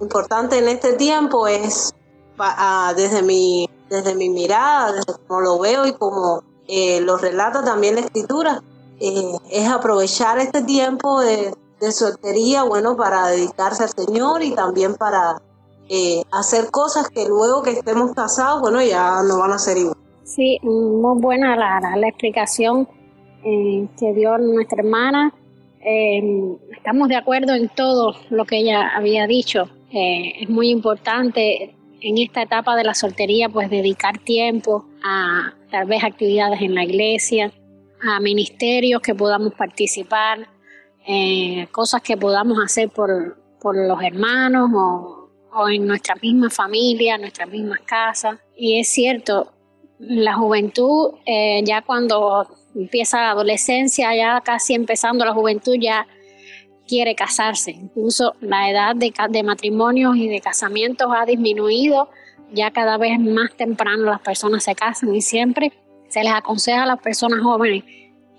Importante 0.00 0.58
en 0.58 0.68
este 0.68 0.94
tiempo 0.94 1.46
es, 1.46 1.94
desde, 2.96 3.22
mi, 3.22 3.68
desde 3.88 4.14
mi 4.14 4.28
mirada, 4.28 4.92
desde 4.92 5.14
como 5.26 5.40
lo 5.40 5.58
veo 5.58 5.86
y 5.86 5.92
como 5.92 6.42
eh, 6.68 7.00
lo 7.00 7.16
relata 7.16 7.64
también 7.64 7.94
la 7.94 8.02
escritura, 8.02 8.62
eh, 9.00 9.36
es 9.50 9.68
aprovechar 9.68 10.38
este 10.38 10.62
tiempo 10.62 11.20
de, 11.20 11.54
soltería, 11.92 12.64
bueno, 12.64 12.96
para 12.96 13.28
dedicarse 13.28 13.84
al 13.84 13.90
Señor 13.90 14.42
y 14.42 14.54
también 14.54 14.94
para 14.94 15.40
eh, 15.88 16.24
hacer 16.32 16.70
cosas 16.70 17.08
que 17.10 17.28
luego 17.28 17.62
que 17.62 17.70
estemos 17.70 18.12
casados, 18.12 18.60
bueno, 18.60 18.82
ya 18.82 19.22
no 19.22 19.38
van 19.38 19.52
a 19.52 19.58
ser 19.58 19.76
igual. 19.76 19.96
Sí, 20.24 20.58
muy 20.62 21.20
buena 21.20 21.54
la, 21.54 21.96
la 21.96 22.08
explicación 22.08 22.88
que 23.42 24.12
dio 24.12 24.36
nuestra 24.38 24.82
hermana 24.82 25.32
eh, 25.86 26.20
estamos 26.76 27.08
de 27.08 27.14
acuerdo 27.14 27.54
en 27.54 27.68
todo 27.68 28.16
lo 28.30 28.44
que 28.44 28.58
ella 28.58 28.88
había 28.88 29.26
dicho. 29.28 29.70
Eh, 29.92 30.42
es 30.42 30.48
muy 30.48 30.70
importante 30.70 31.76
en 32.00 32.18
esta 32.18 32.42
etapa 32.42 32.74
de 32.74 32.82
la 32.82 32.92
soltería, 32.92 33.48
pues 33.48 33.70
dedicar 33.70 34.18
tiempo 34.18 34.84
a 35.04 35.54
tal 35.70 35.86
vez 35.86 36.02
actividades 36.02 36.60
en 36.60 36.74
la 36.74 36.82
iglesia, 36.82 37.52
a 38.02 38.18
ministerios 38.18 39.00
que 39.00 39.14
podamos 39.14 39.54
participar, 39.54 40.48
eh, 41.06 41.68
cosas 41.70 42.02
que 42.02 42.16
podamos 42.16 42.58
hacer 42.58 42.90
por, 42.90 43.38
por 43.60 43.76
los 43.76 44.02
hermanos 44.02 44.68
o, 44.74 45.30
o 45.54 45.68
en 45.68 45.86
nuestra 45.86 46.16
misma 46.16 46.50
familia, 46.50 47.16
nuestras 47.16 47.48
mismas 47.48 47.78
casas. 47.86 48.40
Y 48.56 48.80
es 48.80 48.88
cierto, 48.88 49.52
la 50.00 50.34
juventud, 50.34 51.14
eh, 51.24 51.62
ya 51.64 51.82
cuando 51.82 52.48
empieza 52.76 53.22
la 53.22 53.30
adolescencia, 53.30 54.14
ya 54.14 54.40
casi 54.42 54.74
empezando 54.74 55.24
la 55.24 55.32
juventud, 55.32 55.76
ya 55.80 56.06
quiere 56.86 57.14
casarse. 57.14 57.72
Incluso 57.72 58.34
la 58.40 58.70
edad 58.70 58.94
de, 58.94 59.12
de 59.30 59.42
matrimonios 59.42 60.16
y 60.16 60.28
de 60.28 60.40
casamientos 60.40 61.08
ha 61.14 61.24
disminuido. 61.24 62.08
Ya 62.52 62.70
cada 62.70 62.96
vez 62.96 63.18
más 63.18 63.56
temprano 63.56 64.04
las 64.04 64.20
personas 64.20 64.62
se 64.62 64.74
casan 64.74 65.14
y 65.14 65.20
siempre 65.20 65.72
se 66.08 66.22
les 66.22 66.32
aconseja 66.32 66.84
a 66.84 66.86
las 66.86 67.00
personas 67.00 67.40
jóvenes 67.40 67.82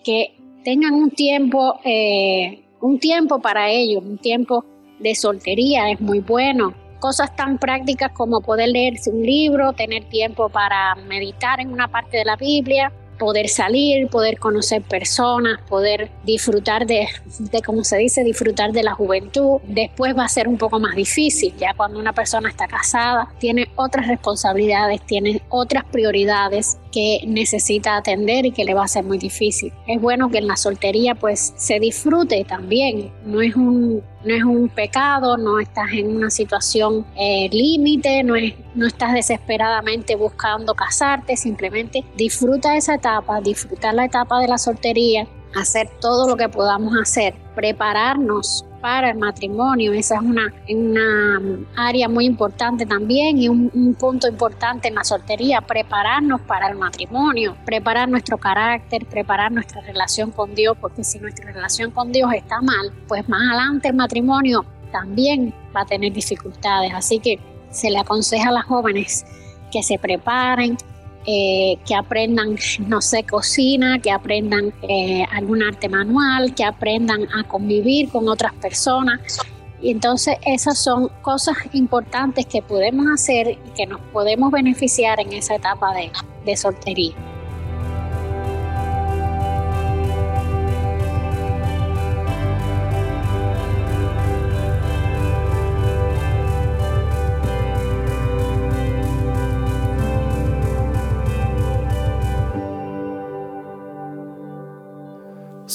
que 0.03 0.37
tengan 0.63 0.93
un 0.93 1.11
tiempo, 1.11 1.79
eh, 1.83 2.63
un 2.79 2.99
tiempo 2.99 3.39
para 3.39 3.69
ellos, 3.69 4.03
un 4.03 4.17
tiempo 4.17 4.63
de 4.99 5.13
soltería 5.15 5.91
es 5.91 5.99
muy 5.99 6.19
bueno. 6.19 6.73
Cosas 6.99 7.35
tan 7.35 7.57
prácticas 7.57 8.11
como 8.13 8.41
poder 8.41 8.69
leerse 8.69 9.11
un 9.11 9.21
libro, 9.21 9.73
tener 9.73 10.05
tiempo 10.05 10.49
para 10.49 10.95
meditar 10.95 11.59
en 11.59 11.71
una 11.71 11.89
parte 11.89 12.17
de 12.17 12.25
la 12.25 12.37
Biblia, 12.37 12.91
poder 13.17 13.49
salir, 13.49 14.07
poder 14.07 14.37
conocer 14.37 14.81
personas, 14.81 15.59
poder 15.67 16.09
disfrutar 16.23 16.85
de, 16.85 17.07
de, 17.39 17.61
como 17.61 17.83
se 17.83 17.97
dice, 17.97 18.23
disfrutar 18.23 18.71
de 18.71 18.83
la 18.83 18.93
juventud. 18.93 19.59
Después 19.63 20.15
va 20.17 20.25
a 20.25 20.29
ser 20.29 20.47
un 20.47 20.57
poco 20.57 20.79
más 20.79 20.95
difícil, 20.95 21.53
ya 21.57 21.73
cuando 21.75 21.99
una 21.99 22.13
persona 22.13 22.49
está 22.49 22.67
casada, 22.67 23.29
tiene 23.39 23.69
otras 23.75 24.07
responsabilidades, 24.07 25.01
tiene 25.05 25.41
otras 25.49 25.83
prioridades 25.85 26.77
que 26.97 27.21
necesita 27.27 27.95
atender 27.95 28.47
y 28.47 28.51
que 28.51 28.65
le 28.65 28.73
va 28.73 28.83
a 28.83 28.87
ser 28.87 29.03
muy 29.03 29.19
difícil. 29.19 29.71
Es 29.85 30.01
bueno 30.01 30.31
que 30.31 30.39
en 30.39 30.47
la 30.47 30.55
soltería 30.55 31.13
pues 31.13 31.53
se 31.55 31.79
disfrute 31.79 32.43
también, 32.43 33.11
no 33.23 33.39
es 33.39 33.55
un, 33.55 34.01
no 34.25 34.33
es 34.33 34.43
un 34.43 34.67
pecado, 34.67 35.37
no 35.37 35.59
estás 35.59 35.91
en 35.93 36.15
una 36.15 36.31
situación 36.31 37.05
eh, 37.15 37.49
límite, 37.51 38.23
no, 38.23 38.33
no 38.73 38.87
estás 38.87 39.13
desesperadamente 39.13 40.15
buscando 40.15 40.73
casarte, 40.73 41.37
simplemente 41.37 42.03
disfruta 42.15 42.75
esa 42.75 42.95
etapa, 42.95 43.41
disfrutar 43.41 43.93
la 43.93 44.05
etapa 44.05 44.39
de 44.39 44.47
la 44.47 44.57
soltería, 44.57 45.27
hacer 45.55 45.91
todo 46.01 46.27
lo 46.27 46.35
que 46.35 46.49
podamos 46.49 46.95
hacer, 46.99 47.35
prepararnos 47.53 48.65
para 48.81 49.11
el 49.11 49.17
matrimonio. 49.17 49.93
Esa 49.93 50.15
es 50.15 50.21
una, 50.21 50.53
una 50.69 51.39
área 51.75 52.07
muy 52.09 52.25
importante 52.25 52.85
también 52.85 53.37
y 53.37 53.49
un, 53.49 53.71
un, 53.73 53.95
punto 53.95 54.27
importante 54.27 54.87
en 54.87 54.95
la 54.95 55.03
soltería, 55.03 55.61
prepararnos 55.61 56.41
para 56.41 56.69
el 56.69 56.77
matrimonio, 56.77 57.55
preparar 57.65 58.09
nuestro 58.09 58.37
carácter, 58.37 59.05
preparar 59.05 59.51
nuestra 59.51 59.81
relación 59.81 60.31
con 60.31 60.53
Dios, 60.53 60.77
porque 60.79 61.03
si 61.03 61.19
nuestra 61.19 61.51
relación 61.51 61.91
con 61.91 62.11
Dios 62.11 62.31
está 62.33 62.61
mal, 62.61 62.91
pues 63.07 63.27
más 63.27 63.41
adelante 63.41 63.89
el 63.89 63.95
matrimonio 63.95 64.65
también 64.91 65.53
va 65.75 65.81
a 65.81 65.85
tener 65.85 66.13
dificultades. 66.13 66.93
Así 66.93 67.19
que 67.19 67.39
se 67.71 67.89
le 67.89 67.99
aconseja 67.99 68.49
a 68.49 68.51
las 68.51 68.65
jóvenes 68.65 69.25
que 69.71 69.83
se 69.83 69.99
preparen, 69.99 70.77
eh, 71.29 71.77
que 71.85 71.93
aprendan, 71.93 72.55
no 72.87 73.01
sé, 73.01 73.23
cocina, 73.23 73.99
que 73.99 74.09
aprendan 74.09 74.73
eh, 74.83 75.25
algún 75.33 75.61
arte 75.61 75.89
manual, 75.89 76.55
que 76.55 76.63
aprendan 76.63 77.27
a 77.35 77.43
convivir 77.43 78.07
con 78.09 78.29
otras 78.29 78.53
personas. 78.53 79.19
Y 79.81 79.91
entonces 79.91 80.37
esas 80.45 80.81
son 80.81 81.09
cosas 81.21 81.57
importantes 81.73 82.45
que 82.45 82.61
podemos 82.61 83.07
hacer 83.13 83.49
y 83.49 83.69
que 83.75 83.85
nos 83.85 83.99
podemos 84.13 84.53
beneficiar 84.53 85.19
en 85.19 85.33
esa 85.33 85.55
etapa 85.55 85.93
de, 85.93 86.11
de 86.45 86.55
soltería. 86.55 87.13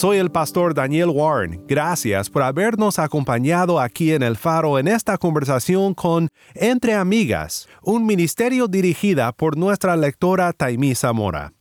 Soy 0.02 0.18
el 0.18 0.32
pastor 0.32 0.74
Daniel 0.74 1.10
Warren. 1.10 1.64
Gracias 1.68 2.28
por 2.28 2.42
habernos 2.42 2.98
acompañado 2.98 3.78
aquí 3.78 4.10
en 4.10 4.24
El 4.24 4.36
Faro 4.36 4.80
en 4.80 4.88
esta 4.88 5.16
conversación 5.16 5.94
con 5.94 6.28
Entre 6.54 6.94
Amigas, 6.94 7.68
un 7.82 8.04
ministerio 8.04 8.66
dirigida 8.66 9.30
por 9.30 9.56
nuestra 9.56 9.96
lectora 9.96 10.52
Taimí 10.52 10.96
Zamora. 10.96 11.52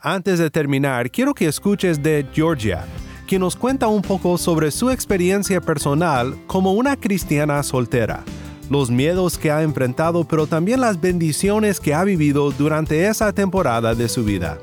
Antes 0.00 0.38
de 0.38 0.50
terminar, 0.50 1.10
quiero 1.10 1.32
que 1.32 1.46
escuches 1.46 2.02
de 2.02 2.26
Georgia, 2.34 2.84
quien 3.26 3.40
nos 3.40 3.56
cuenta 3.56 3.88
un 3.88 4.02
poco 4.02 4.36
sobre 4.36 4.70
su 4.70 4.90
experiencia 4.90 5.62
personal 5.62 6.36
como 6.46 6.74
una 6.74 6.94
cristiana 6.94 7.62
soltera, 7.62 8.22
los 8.68 8.90
miedos 8.90 9.38
que 9.38 9.50
ha 9.50 9.62
enfrentado, 9.62 10.28
pero 10.28 10.46
también 10.46 10.82
las 10.82 11.00
bendiciones 11.00 11.80
que 11.80 11.94
ha 11.94 12.04
vivido 12.04 12.50
durante 12.50 13.06
esa 13.06 13.32
temporada 13.32 13.94
de 13.94 14.10
su 14.10 14.24
vida. 14.24 14.58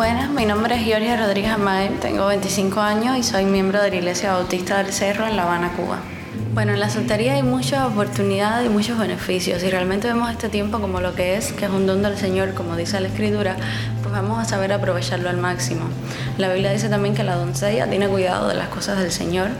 Buenas, 0.00 0.30
mi 0.30 0.46
nombre 0.46 0.76
es 0.76 0.82
Georgia 0.82 1.14
Rodríguez 1.14 1.52
Amay, 1.52 1.90
tengo 2.00 2.24
25 2.24 2.80
años 2.80 3.18
y 3.18 3.22
soy 3.22 3.44
miembro 3.44 3.82
de 3.82 3.90
la 3.90 3.96
Iglesia 3.96 4.32
Bautista 4.32 4.82
del 4.82 4.94
Cerro 4.94 5.26
en 5.26 5.36
La 5.36 5.42
Habana, 5.42 5.72
Cuba. 5.76 5.98
Bueno, 6.54 6.72
en 6.72 6.80
la 6.80 6.88
soltería 6.88 7.34
hay 7.34 7.42
muchas 7.42 7.86
oportunidades 7.86 8.64
y 8.64 8.70
muchos 8.70 8.98
beneficios. 8.98 9.60
Si 9.60 9.68
realmente 9.68 10.08
vemos 10.08 10.30
este 10.30 10.48
tiempo 10.48 10.80
como 10.80 11.02
lo 11.02 11.14
que 11.14 11.36
es, 11.36 11.52
que 11.52 11.66
es 11.66 11.70
un 11.70 11.86
don 11.86 12.02
del 12.02 12.16
Señor, 12.16 12.54
como 12.54 12.76
dice 12.76 12.98
la 12.98 13.08
Escritura, 13.08 13.56
pues 14.00 14.10
vamos 14.10 14.38
a 14.38 14.46
saber 14.46 14.72
aprovecharlo 14.72 15.28
al 15.28 15.36
máximo. 15.36 15.82
La 16.38 16.48
Biblia 16.50 16.72
dice 16.72 16.88
también 16.88 17.14
que 17.14 17.22
la 17.22 17.36
doncella 17.36 17.86
tiene 17.86 18.08
cuidado 18.08 18.48
de 18.48 18.54
las 18.54 18.68
cosas 18.68 19.00
del 19.00 19.12
Señor 19.12 19.50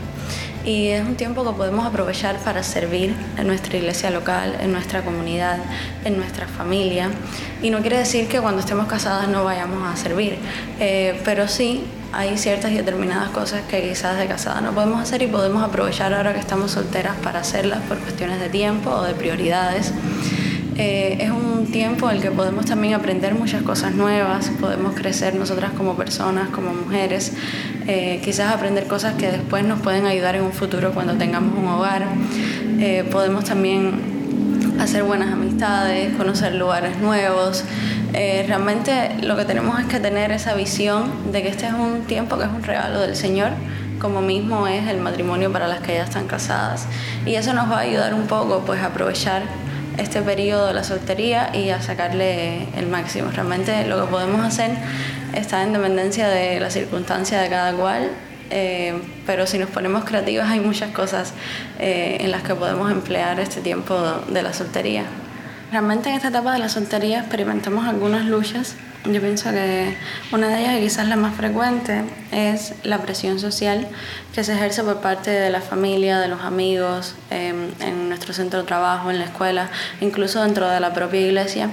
y 0.65 0.87
es 0.87 1.05
un 1.05 1.15
tiempo 1.15 1.43
que 1.43 1.51
podemos 1.51 1.85
aprovechar 1.85 2.37
para 2.37 2.63
servir 2.63 3.15
en 3.37 3.47
nuestra 3.47 3.77
iglesia 3.77 4.11
local, 4.11 4.57
en 4.59 4.71
nuestra 4.71 5.01
comunidad, 5.01 5.57
en 6.05 6.17
nuestra 6.17 6.47
familia. 6.47 7.09
Y 7.61 7.69
no 7.69 7.81
quiere 7.81 7.97
decir 7.97 8.27
que 8.27 8.39
cuando 8.39 8.59
estemos 8.61 8.87
casadas 8.87 9.27
no 9.27 9.43
vayamos 9.43 9.87
a 9.87 9.95
servir, 9.95 10.37
eh, 10.79 11.19
pero 11.25 11.47
sí 11.47 11.83
hay 12.13 12.37
ciertas 12.37 12.71
y 12.71 12.75
determinadas 12.75 13.29
cosas 13.29 13.61
que 13.69 13.87
quizás 13.87 14.17
de 14.17 14.27
casada 14.27 14.59
no 14.61 14.73
podemos 14.73 15.01
hacer 15.01 15.21
y 15.21 15.27
podemos 15.27 15.63
aprovechar 15.63 16.13
ahora 16.13 16.33
que 16.33 16.39
estamos 16.39 16.71
solteras 16.71 17.15
para 17.17 17.39
hacerlas 17.39 17.79
por 17.87 17.97
cuestiones 17.99 18.39
de 18.39 18.49
tiempo 18.49 18.89
o 18.89 19.03
de 19.03 19.13
prioridades. 19.13 19.93
Eh, 20.77 21.17
es 21.19 21.29
un 21.31 21.65
tiempo 21.71 22.09
en 22.09 22.17
el 22.17 22.21
que 22.21 22.31
podemos 22.31 22.65
también 22.65 22.93
aprender 22.93 23.35
muchas 23.35 23.61
cosas 23.61 23.93
nuevas, 23.93 24.49
podemos 24.59 24.95
crecer 24.95 25.35
nosotras 25.35 25.71
como 25.77 25.95
personas, 25.95 26.49
como 26.49 26.73
mujeres, 26.73 27.33
eh, 27.87 28.21
quizás 28.23 28.53
aprender 28.53 28.87
cosas 28.87 29.15
que 29.15 29.31
después 29.31 29.65
nos 29.65 29.81
pueden 29.81 30.05
ayudar 30.05 30.35
en 30.35 30.43
un 30.43 30.53
futuro 30.53 30.91
cuando 30.91 31.15
tengamos 31.15 31.57
un 31.57 31.67
hogar. 31.67 32.05
Eh, 32.79 33.03
podemos 33.11 33.43
también 33.43 33.99
hacer 34.79 35.03
buenas 35.03 35.33
amistades, 35.33 36.15
conocer 36.15 36.55
lugares 36.55 36.97
nuevos. 36.99 37.63
realmente 38.13 39.11
lo 39.21 39.37
que 39.37 39.45
tenemos 39.45 39.79
es 39.79 39.85
que 39.85 39.99
tener 39.99 40.31
esa 40.31 40.53
visión 40.53 41.31
de 41.31 41.41
que 41.43 41.49
este 41.49 41.65
es 41.67 41.73
un 41.73 42.01
tiempo 42.07 42.37
que 42.37 42.43
es 42.45 42.49
un 42.49 42.63
regalo 42.63 42.99
del 42.99 43.15
Señor 43.15 43.51
como 44.01 44.21
mismo 44.21 44.67
es 44.67 44.87
el 44.87 44.99
matrimonio 44.99 45.51
para 45.51 45.67
las 45.67 45.79
que 45.81 45.93
ya 45.93 46.03
están 46.03 46.25
casadas. 46.27 46.87
Y 47.25 47.35
eso 47.35 47.53
nos 47.53 47.69
va 47.69 47.77
a 47.77 47.81
ayudar 47.81 48.13
un 48.15 48.25
poco 48.25 48.63
pues 48.65 48.81
a 48.81 48.87
aprovechar 48.87 49.43
este 49.97 50.21
periodo 50.21 50.67
de 50.67 50.73
la 50.73 50.83
soltería 50.83 51.55
y 51.55 51.69
a 51.69 51.81
sacarle 51.81 52.67
el 52.75 52.87
máximo. 52.87 53.31
Realmente 53.31 53.85
lo 53.85 54.05
que 54.05 54.11
podemos 54.11 54.45
hacer 54.45 54.71
está 55.33 55.63
en 55.63 55.73
dependencia 55.73 56.27
de 56.27 56.59
la 56.59 56.69
circunstancia 56.69 57.41
de 57.41 57.49
cada 57.49 57.73
cual, 57.73 58.09
eh, 58.49 58.93
pero 59.25 59.47
si 59.47 59.57
nos 59.57 59.69
ponemos 59.69 60.03
creativos 60.03 60.45
hay 60.47 60.59
muchas 60.59 60.91
cosas 60.91 61.33
eh, 61.79 62.17
en 62.19 62.31
las 62.31 62.43
que 62.43 62.55
podemos 62.55 62.91
emplear 62.91 63.39
este 63.39 63.61
tiempo 63.61 63.95
de 64.27 64.41
la 64.41 64.53
soltería. 64.53 65.05
Realmente 65.71 66.09
en 66.09 66.15
esta 66.15 66.27
etapa 66.27 66.53
de 66.53 66.59
la 66.59 66.69
soltería 66.69 67.19
experimentamos 67.19 67.87
algunas 67.87 68.25
luchas 68.25 68.75
yo 69.05 69.19
pienso 69.19 69.51
que 69.51 69.95
una 70.31 70.49
de 70.49 70.61
ellas, 70.61 70.75
y 70.79 70.81
quizás 70.81 71.07
la 71.07 71.15
más 71.15 71.35
frecuente, 71.35 72.03
es 72.31 72.73
la 72.83 72.99
presión 72.99 73.39
social 73.39 73.87
que 74.33 74.43
se 74.43 74.53
ejerce 74.53 74.83
por 74.83 75.01
parte 75.01 75.31
de 75.31 75.49
la 75.49 75.61
familia, 75.61 76.19
de 76.19 76.27
los 76.27 76.41
amigos, 76.41 77.15
em, 77.29 77.71
en 77.79 78.09
nuestro 78.09 78.33
centro 78.33 78.61
de 78.61 78.67
trabajo, 78.67 79.09
en 79.09 79.19
la 79.19 79.25
escuela, 79.25 79.69
incluso 80.01 80.43
dentro 80.43 80.69
de 80.69 80.79
la 80.79 80.93
propia 80.93 81.19
iglesia. 81.19 81.69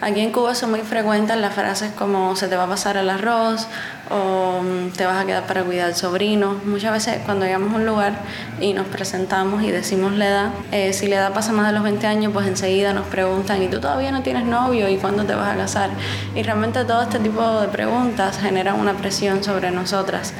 Aquí 0.00 0.20
en 0.20 0.32
Cuba 0.32 0.54
son 0.54 0.70
muy 0.70 0.80
frecuentes 0.80 1.36
las 1.36 1.54
frases 1.54 1.92
como 1.92 2.36
se 2.36 2.48
te 2.48 2.56
va 2.56 2.64
a 2.64 2.68
pasar 2.68 2.96
el 2.96 3.08
arroz 3.08 3.66
o 4.10 4.60
mm, 4.62 4.90
te 4.90 5.06
vas 5.06 5.22
a 5.22 5.26
quedar 5.26 5.46
para 5.46 5.62
cuidar 5.62 5.86
al 5.86 5.94
sobrino. 5.94 6.56
Muchas 6.64 6.92
veces 6.92 7.18
cuando 7.24 7.46
llegamos 7.46 7.72
a 7.72 7.76
un 7.76 7.86
lugar 7.86 8.14
y 8.60 8.72
nos 8.72 8.86
presentamos 8.86 9.62
y 9.62 9.70
decimos 9.70 10.12
la 10.12 10.26
edad, 10.26 10.50
eh, 10.72 10.92
si 10.92 11.06
la 11.06 11.16
edad 11.16 11.32
pasa 11.32 11.52
más 11.52 11.66
de 11.68 11.72
los 11.72 11.82
20 11.82 12.06
años, 12.06 12.32
pues 12.32 12.46
enseguida 12.46 12.92
nos 12.92 13.06
preguntan, 13.06 13.62
¿y 13.62 13.68
tú 13.68 13.80
todavía 13.80 14.10
no 14.12 14.22
tienes 14.22 14.44
novio? 14.44 14.88
¿Y 14.88 14.96
cuándo 14.96 15.24
te 15.24 15.34
vas 15.34 15.54
a 15.54 15.56
casar? 15.56 15.90
Y 16.34 16.42
realmente 16.42 16.84
todo 16.84 17.02
este 17.02 17.18
tipo 17.18 17.60
de 17.60 17.68
preguntas 17.68 18.38
generan 18.38 18.78
una 18.78 18.94
presión 18.94 19.42
sobre 19.42 19.70
nosotras. 19.70 20.34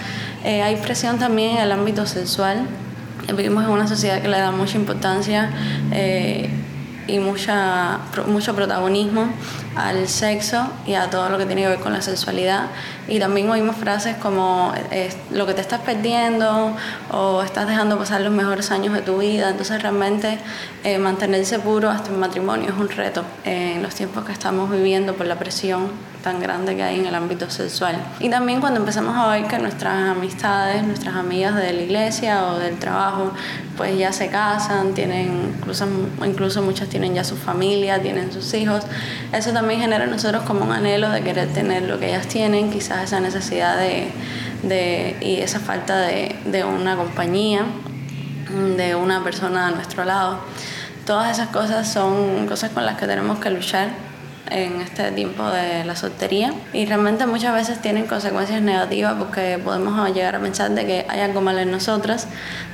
Eh, 0.45 0.63
hay 0.63 0.77
presión 0.77 1.19
también 1.19 1.57
en 1.57 1.63
el 1.63 1.73
ámbito 1.73 2.07
sexual. 2.07 2.67
Vivimos 3.35 3.65
en 3.65 3.71
una 3.71 3.87
sociedad 3.87 4.21
que 4.21 4.29
le 4.29 4.39
da 4.39 4.51
mucha 4.51 4.77
importancia. 4.77 5.51
Eh, 5.93 6.51
y 7.07 7.19
mucha, 7.19 7.99
mucho 8.27 8.55
protagonismo 8.55 9.29
al 9.77 10.09
sexo 10.09 10.67
y 10.87 10.95
a 10.95 11.11
todo 11.11 11.29
lo 11.29 11.39
que 11.39 11.47
tiene 11.47 11.63
que 11.63 11.69
ver 11.69 11.81
con 11.81 11.93
la 11.93 12.03
sexualidad. 12.03 12.67
Y 13.09 13.19
también 13.19 13.51
oímos 13.51 13.77
frases 13.77 14.17
como 14.17 14.73
eh, 14.91 15.11
lo 15.31 15.47
que 15.47 15.55
te 15.55 15.61
estás 15.61 15.81
perdiendo 15.81 16.75
o 17.11 17.43
estás 17.43 17.67
dejando 17.69 17.99
pasar 17.99 18.21
los 18.21 18.33
mejores 18.33 18.71
años 18.71 18.95
de 18.95 19.03
tu 19.03 19.19
vida. 19.19 19.51
Entonces 19.51 19.83
realmente 19.83 20.39
eh, 20.85 20.99
mantenerse 20.99 21.59
puro 21.59 21.91
hasta 21.91 22.11
un 22.11 22.21
matrimonio 22.21 22.71
es 22.71 22.77
un 22.77 22.89
reto 22.89 23.23
en 23.45 23.83
los 23.83 23.95
tiempos 23.95 24.25
que 24.25 24.33
estamos 24.33 24.71
viviendo 24.71 25.15
por 25.15 25.27
la 25.27 25.37
presión 25.37 25.89
tan 26.25 26.41
grande 26.41 26.75
que 26.75 26.83
hay 26.83 26.99
en 26.99 27.07
el 27.07 27.15
ámbito 27.15 27.51
sexual. 27.51 27.97
Y 28.19 28.31
también 28.31 28.61
cuando 28.61 28.81
empezamos 28.81 29.15
a 29.15 29.29
ver 29.29 29.47
que 29.47 29.59
nuestras 29.59 30.09
amistades, 30.09 30.83
nuestras 30.83 31.15
amigas 31.17 31.55
de 31.55 31.73
la 31.75 31.83
iglesia 31.83 32.47
o 32.47 32.59
del 32.59 32.79
trabajo, 32.79 33.33
pues 33.77 33.99
ya 33.99 34.11
se 34.11 34.29
casan, 34.29 34.95
tienen, 34.95 35.53
incluso, 35.59 35.87
incluso 36.25 36.63
muchas 36.63 36.89
tienen 36.89 37.15
ya 37.15 37.25
su 37.25 37.37
familia, 37.37 38.01
tienen 38.01 38.33
sus 38.33 38.55
hijos, 38.55 38.85
eso 39.33 39.51
también 39.53 39.81
genera 39.81 40.05
en 40.05 40.11
nosotros 40.11 40.45
como 40.45 40.65
un 40.65 40.73
anhelo 40.73 41.11
de 41.11 41.21
querer 41.23 41.49
tener 41.49 41.83
lo 41.83 41.99
que 41.99 42.09
ellas 42.09 42.27
tienen, 42.27 42.71
quizás 42.71 42.94
esa 43.03 43.21
necesidad 43.21 43.77
de, 43.77 44.11
de 44.63 45.17
y 45.21 45.41
esa 45.41 45.61
falta 45.61 45.99
de, 45.99 46.37
de 46.45 46.65
una 46.65 46.97
compañía, 46.97 47.65
de 48.77 48.95
una 48.95 49.23
persona 49.25 49.69
a 49.69 49.71
nuestro 49.71 50.05
lado. 50.05 50.39
Todas 51.07 51.31
esas 51.33 51.49
cosas 51.49 51.93
son 51.93 52.47
cosas 52.47 52.71
con 52.71 52.87
las 52.87 52.97
que 52.97 53.07
tenemos 53.07 53.39
que 53.39 53.51
luchar 53.51 53.89
en 54.51 54.81
este 54.81 55.11
tiempo 55.13 55.49
de 55.49 55.85
la 55.85 55.97
soltería 55.97 56.53
y 56.73 56.85
realmente 56.87 57.27
muchas 57.27 57.55
veces 57.55 57.81
tienen 57.81 58.07
consecuencias 58.07 58.61
negativas 58.63 59.15
porque 59.19 59.59
podemos 59.63 60.13
llegar 60.13 60.37
a 60.37 60.41
pensar 60.41 60.71
de 60.71 60.87
que 60.87 61.07
hay 61.09 61.21
algo 61.21 61.41
mal 61.41 61.59
en 61.59 61.71
nosotras, 61.71 62.27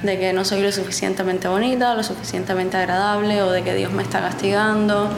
de 0.03 0.19
que 0.19 0.33
no 0.33 0.45
soy 0.45 0.63
lo 0.63 0.73
suficientemente 0.73 1.49
bonita, 1.49 1.95
lo 1.95 2.03
suficientemente 2.03 2.77
agradable 2.77 3.43
o 3.43 3.51
de 3.51 3.63
que 3.63 3.75
Dios 3.75 3.93
me 3.93 4.03
está 4.03 4.21
castigando, 4.21 5.11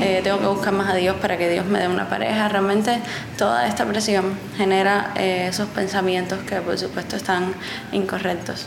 eh, 0.00 0.20
tengo 0.22 0.38
que 0.38 0.46
buscar 0.46 0.72
más 0.72 0.88
a 0.90 0.94
Dios 0.94 1.16
para 1.16 1.36
que 1.36 1.48
Dios 1.48 1.66
me 1.66 1.78
dé 1.78 1.88
una 1.88 2.08
pareja. 2.08 2.48
Realmente 2.48 2.98
toda 3.36 3.66
esta 3.66 3.84
presión 3.84 4.38
genera 4.56 5.12
eh, 5.16 5.46
esos 5.48 5.68
pensamientos 5.68 6.38
que 6.40 6.56
por 6.60 6.78
supuesto 6.78 7.16
están 7.16 7.54
incorrectos. 7.92 8.66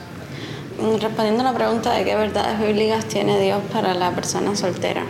Respondiendo 1.00 1.42
a 1.42 1.52
la 1.52 1.54
pregunta 1.54 1.94
de 1.94 2.04
qué 2.04 2.16
verdades 2.16 2.60
bíblicas 2.60 3.06
tiene 3.06 3.40
Dios 3.40 3.62
para 3.72 3.94
la 3.94 4.12
persona 4.12 4.56
soltera 4.56 5.04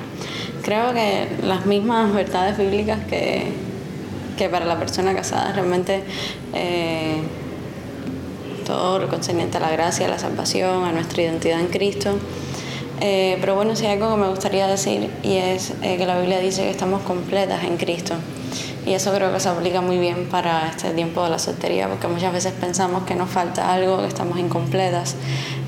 creo 0.61 0.93
que 0.93 1.27
las 1.43 1.65
mismas 1.65 2.13
verdades 2.13 2.57
bíblicas 2.57 2.99
que, 3.05 3.51
que 4.37 4.49
para 4.49 4.65
la 4.65 4.77
persona 4.77 5.13
casada 5.13 5.51
realmente 5.53 6.03
eh, 6.53 7.17
todo 8.65 8.99
lo 8.99 9.07
concerniente 9.07 9.57
a 9.57 9.59
la 9.59 9.71
gracia, 9.71 10.05
a 10.05 10.09
la 10.09 10.19
salvación, 10.19 10.83
a 10.83 10.91
nuestra 10.91 11.23
identidad 11.23 11.59
en 11.59 11.67
Cristo. 11.67 12.17
Eh, 13.01 13.37
pero 13.41 13.55
bueno, 13.55 13.75
sí 13.75 13.85
hay 13.85 13.93
algo 13.93 14.15
que 14.15 14.21
me 14.21 14.29
gustaría 14.29 14.67
decir 14.67 15.09
y 15.23 15.37
es 15.37 15.73
eh, 15.81 15.97
que 15.97 16.05
la 16.05 16.19
Biblia 16.19 16.39
dice 16.39 16.61
que 16.63 16.69
estamos 16.69 17.01
completas 17.01 17.63
en 17.63 17.77
Cristo. 17.77 18.13
Y 18.91 18.93
eso 18.93 19.13
creo 19.13 19.31
que 19.31 19.39
se 19.39 19.47
aplica 19.47 19.79
muy 19.79 19.97
bien 19.99 20.27
para 20.29 20.67
este 20.67 20.89
tiempo 20.89 21.23
de 21.23 21.29
la 21.29 21.39
soltería, 21.39 21.87
porque 21.87 22.09
muchas 22.09 22.33
veces 22.33 22.51
pensamos 22.51 23.03
que 23.03 23.15
nos 23.15 23.29
falta 23.29 23.71
algo, 23.71 24.01
que 24.01 24.07
estamos 24.07 24.37
incompletas, 24.37 25.15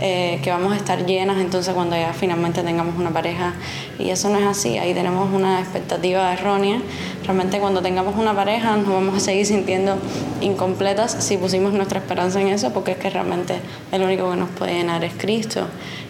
eh, 0.01 0.41
que 0.43 0.51
vamos 0.51 0.73
a 0.73 0.75
estar 0.75 1.05
llenas 1.05 1.37
entonces 1.37 1.73
cuando 1.73 1.95
ya 1.95 2.11
finalmente 2.11 2.63
tengamos 2.63 2.99
una 2.99 3.11
pareja. 3.11 3.53
Y 3.97 4.09
eso 4.09 4.27
no 4.27 4.39
es 4.39 4.45
así, 4.45 4.77
ahí 4.77 4.93
tenemos 4.93 5.33
una 5.33 5.61
expectativa 5.61 6.33
errónea. 6.33 6.81
Realmente 7.23 7.59
cuando 7.59 7.81
tengamos 7.81 8.17
una 8.17 8.35
pareja 8.35 8.75
nos 8.75 8.89
vamos 8.89 9.15
a 9.15 9.19
seguir 9.21 9.45
sintiendo 9.45 9.95
incompletas 10.41 11.15
si 11.23 11.37
pusimos 11.37 11.71
nuestra 11.71 11.99
esperanza 11.99 12.41
en 12.41 12.49
eso, 12.49 12.73
porque 12.73 12.91
es 12.91 12.97
que 12.97 13.09
realmente 13.09 13.55
el 13.93 14.01
único 14.01 14.29
que 14.31 14.35
nos 14.35 14.49
puede 14.49 14.73
llenar 14.73 15.01
es 15.05 15.13
Cristo. 15.13 15.65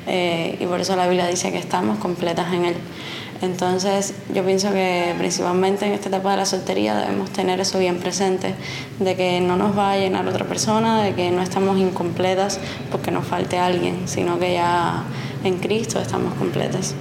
Eh, 0.07 0.57
y 0.59 0.65
por 0.65 0.81
eso 0.81 0.95
la 0.95 1.05
Biblia 1.05 1.27
dice 1.27 1.51
que 1.51 1.59
estamos 1.59 1.99
completas 1.99 2.51
en 2.53 2.65
Él. 2.65 2.75
Entonces 3.43 4.13
yo 4.33 4.45
pienso 4.45 4.71
que 4.71 5.13
principalmente 5.17 5.85
en 5.85 5.91
esta 5.91 6.07
etapa 6.07 6.31
de 6.31 6.37
la 6.37 6.45
soltería 6.45 6.95
debemos 6.95 7.29
tener 7.29 7.59
eso 7.59 7.77
bien 7.77 7.97
presente, 7.97 8.55
de 8.99 9.15
que 9.17 9.41
no 9.41 9.57
nos 9.57 9.77
va 9.77 9.91
a 9.91 9.97
llenar 9.97 10.25
otra 10.25 10.45
persona, 10.45 11.03
de 11.03 11.13
que 11.13 11.29
no 11.29 11.41
estamos 11.41 11.77
incompletas 11.77 12.57
porque 12.89 13.11
nos 13.11 13.27
falte 13.27 13.57
alguien, 13.57 14.07
sino 14.07 14.39
que 14.39 14.53
ya 14.53 15.03
en 15.43 15.57
Cristo 15.57 15.99
estamos 15.99 16.33
completas. 16.35 16.95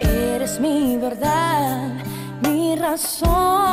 Eres 0.00 0.60
mi 0.60 0.98
verdad, 0.98 1.92
mi 2.42 2.76
razón 2.76 3.65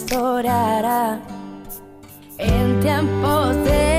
pastoreará. 0.00 1.20
En 2.38 2.80
tiempos 2.80 3.54
de 3.64 3.89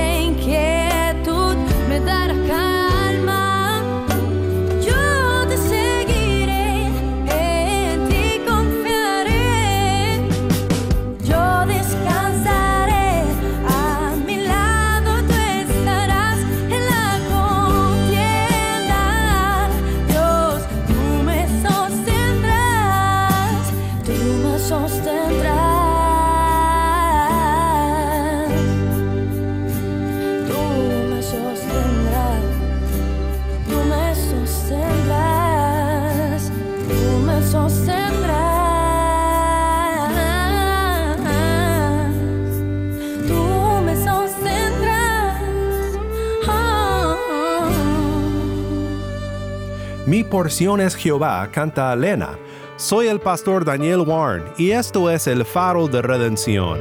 Mi 50.32 50.38
porción 50.38 50.80
es 50.80 50.96
Jehová, 50.96 51.46
canta 51.52 51.92
Elena. 51.92 52.38
Soy 52.76 53.08
el 53.08 53.20
pastor 53.20 53.66
Daniel 53.66 54.00
Warren 54.00 54.44
y 54.56 54.70
esto 54.70 55.10
es 55.10 55.26
el 55.26 55.44
faro 55.44 55.88
de 55.88 56.00
redención. 56.00 56.78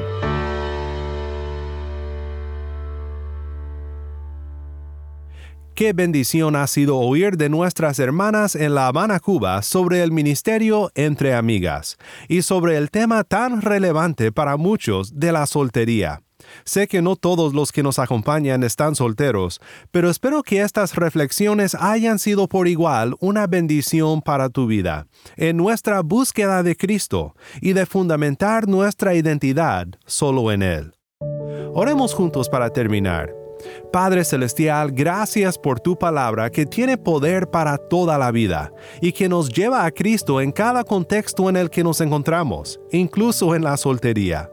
Qué 5.75 5.91
bendición 5.91 6.55
ha 6.55 6.65
sido 6.65 6.97
oír 6.97 7.35
de 7.35 7.49
nuestras 7.49 7.99
hermanas 7.99 8.55
en 8.55 8.73
La 8.73 8.87
Habana, 8.87 9.19
Cuba, 9.19 9.61
sobre 9.63 10.01
el 10.01 10.13
ministerio 10.13 10.89
entre 10.95 11.33
amigas 11.35 11.97
y 12.29 12.43
sobre 12.43 12.77
el 12.77 12.89
tema 12.89 13.25
tan 13.25 13.61
relevante 13.61 14.31
para 14.31 14.55
muchos 14.55 15.19
de 15.19 15.33
la 15.33 15.45
soltería. 15.45 16.21
Sé 16.65 16.87
que 16.87 17.01
no 17.01 17.15
todos 17.15 17.53
los 17.53 17.71
que 17.71 17.83
nos 17.83 17.99
acompañan 17.99 18.63
están 18.63 18.95
solteros, 18.95 19.59
pero 19.91 20.09
espero 20.09 20.43
que 20.43 20.61
estas 20.61 20.95
reflexiones 20.95 21.75
hayan 21.75 22.19
sido 22.19 22.47
por 22.47 22.67
igual 22.67 23.15
una 23.19 23.47
bendición 23.47 24.21
para 24.21 24.49
tu 24.49 24.67
vida, 24.67 25.07
en 25.37 25.57
nuestra 25.57 26.01
búsqueda 26.01 26.63
de 26.63 26.75
Cristo 26.75 27.35
y 27.61 27.73
de 27.73 27.85
fundamentar 27.85 28.67
nuestra 28.67 29.13
identidad 29.13 29.87
solo 30.05 30.51
en 30.51 30.63
Él. 30.63 30.93
Oremos 31.73 32.13
juntos 32.13 32.49
para 32.49 32.69
terminar. 32.69 33.41
Padre 33.91 34.23
Celestial, 34.23 34.91
gracias 34.91 35.57
por 35.57 35.79
tu 35.79 35.97
palabra 35.97 36.49
que 36.49 36.65
tiene 36.65 36.97
poder 36.97 37.49
para 37.49 37.77
toda 37.77 38.17
la 38.17 38.31
vida 38.31 38.71
y 39.01 39.11
que 39.11 39.29
nos 39.29 39.49
lleva 39.49 39.85
a 39.85 39.91
Cristo 39.91 40.41
en 40.41 40.51
cada 40.51 40.83
contexto 40.83 41.49
en 41.49 41.57
el 41.57 41.69
que 41.69 41.83
nos 41.83 42.01
encontramos, 42.01 42.79
incluso 42.91 43.53
en 43.55 43.63
la 43.63 43.77
soltería. 43.77 44.49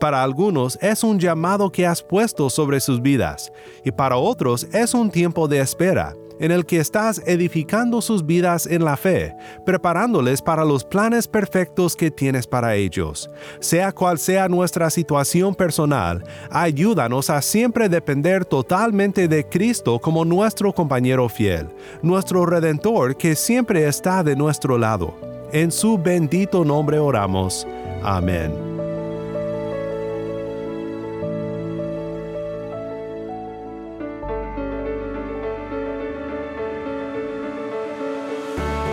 Para 0.00 0.22
algunos 0.22 0.78
es 0.80 1.04
un 1.04 1.18
llamado 1.18 1.70
que 1.70 1.86
has 1.86 2.02
puesto 2.02 2.50
sobre 2.50 2.80
sus 2.80 3.00
vidas 3.00 3.52
y 3.84 3.92
para 3.92 4.16
otros 4.16 4.64
es 4.72 4.94
un 4.94 5.10
tiempo 5.10 5.48
de 5.48 5.60
espera 5.60 6.14
en 6.42 6.50
el 6.50 6.66
que 6.66 6.80
estás 6.80 7.22
edificando 7.24 8.02
sus 8.02 8.26
vidas 8.26 8.66
en 8.66 8.84
la 8.84 8.96
fe, 8.96 9.34
preparándoles 9.64 10.42
para 10.42 10.64
los 10.64 10.84
planes 10.84 11.28
perfectos 11.28 11.94
que 11.94 12.10
tienes 12.10 12.48
para 12.48 12.74
ellos. 12.74 13.30
Sea 13.60 13.92
cual 13.92 14.18
sea 14.18 14.48
nuestra 14.48 14.90
situación 14.90 15.54
personal, 15.54 16.24
ayúdanos 16.50 17.30
a 17.30 17.40
siempre 17.40 17.88
depender 17.88 18.44
totalmente 18.44 19.28
de 19.28 19.48
Cristo 19.48 20.00
como 20.00 20.24
nuestro 20.24 20.72
compañero 20.72 21.28
fiel, 21.28 21.68
nuestro 22.02 22.44
Redentor 22.44 23.16
que 23.16 23.36
siempre 23.36 23.86
está 23.86 24.24
de 24.24 24.34
nuestro 24.34 24.78
lado. 24.78 25.14
En 25.52 25.70
su 25.70 25.96
bendito 25.96 26.64
nombre 26.64 26.98
oramos. 26.98 27.68
Amén. 28.02 28.81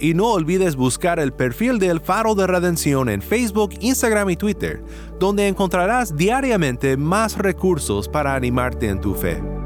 Y 0.00 0.14
no 0.14 0.32
olvides 0.32 0.76
buscar 0.76 1.20
el 1.20 1.32
perfil 1.32 1.78
del 1.78 2.00
Faro 2.00 2.34
de 2.34 2.46
Redención 2.46 3.10
en 3.10 3.20
Facebook, 3.20 3.74
Instagram 3.80 4.30
y 4.30 4.36
Twitter, 4.36 4.82
donde 5.18 5.46
encontrarás 5.46 6.16
diariamente 6.16 6.96
más 6.96 7.36
recursos 7.36 8.08
para 8.08 8.34
animarte 8.34 8.88
en 8.88 9.00
tu 9.00 9.14
fe. 9.14 9.59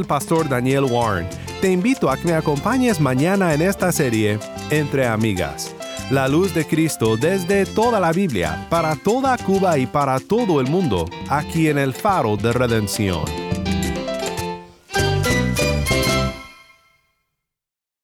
El 0.00 0.06
pastor 0.06 0.48
Daniel 0.48 0.84
Warren. 0.84 1.28
Te 1.60 1.70
invito 1.70 2.10
a 2.10 2.16
que 2.16 2.24
me 2.24 2.32
acompañes 2.32 3.00
mañana 3.00 3.54
en 3.54 3.62
esta 3.62 3.92
serie 3.92 4.38
Entre 4.70 5.06
Amigas. 5.06 5.74
La 6.10 6.26
luz 6.26 6.54
de 6.54 6.66
Cristo 6.66 7.16
desde 7.16 7.66
toda 7.66 8.00
la 8.00 8.12
Biblia, 8.12 8.66
para 8.70 8.96
toda 8.96 9.36
Cuba 9.38 9.78
y 9.78 9.86
para 9.86 10.18
todo 10.18 10.60
el 10.60 10.68
mundo, 10.68 11.04
aquí 11.28 11.68
en 11.68 11.78
el 11.78 11.92
faro 11.92 12.36
de 12.36 12.52
redención. 12.52 13.49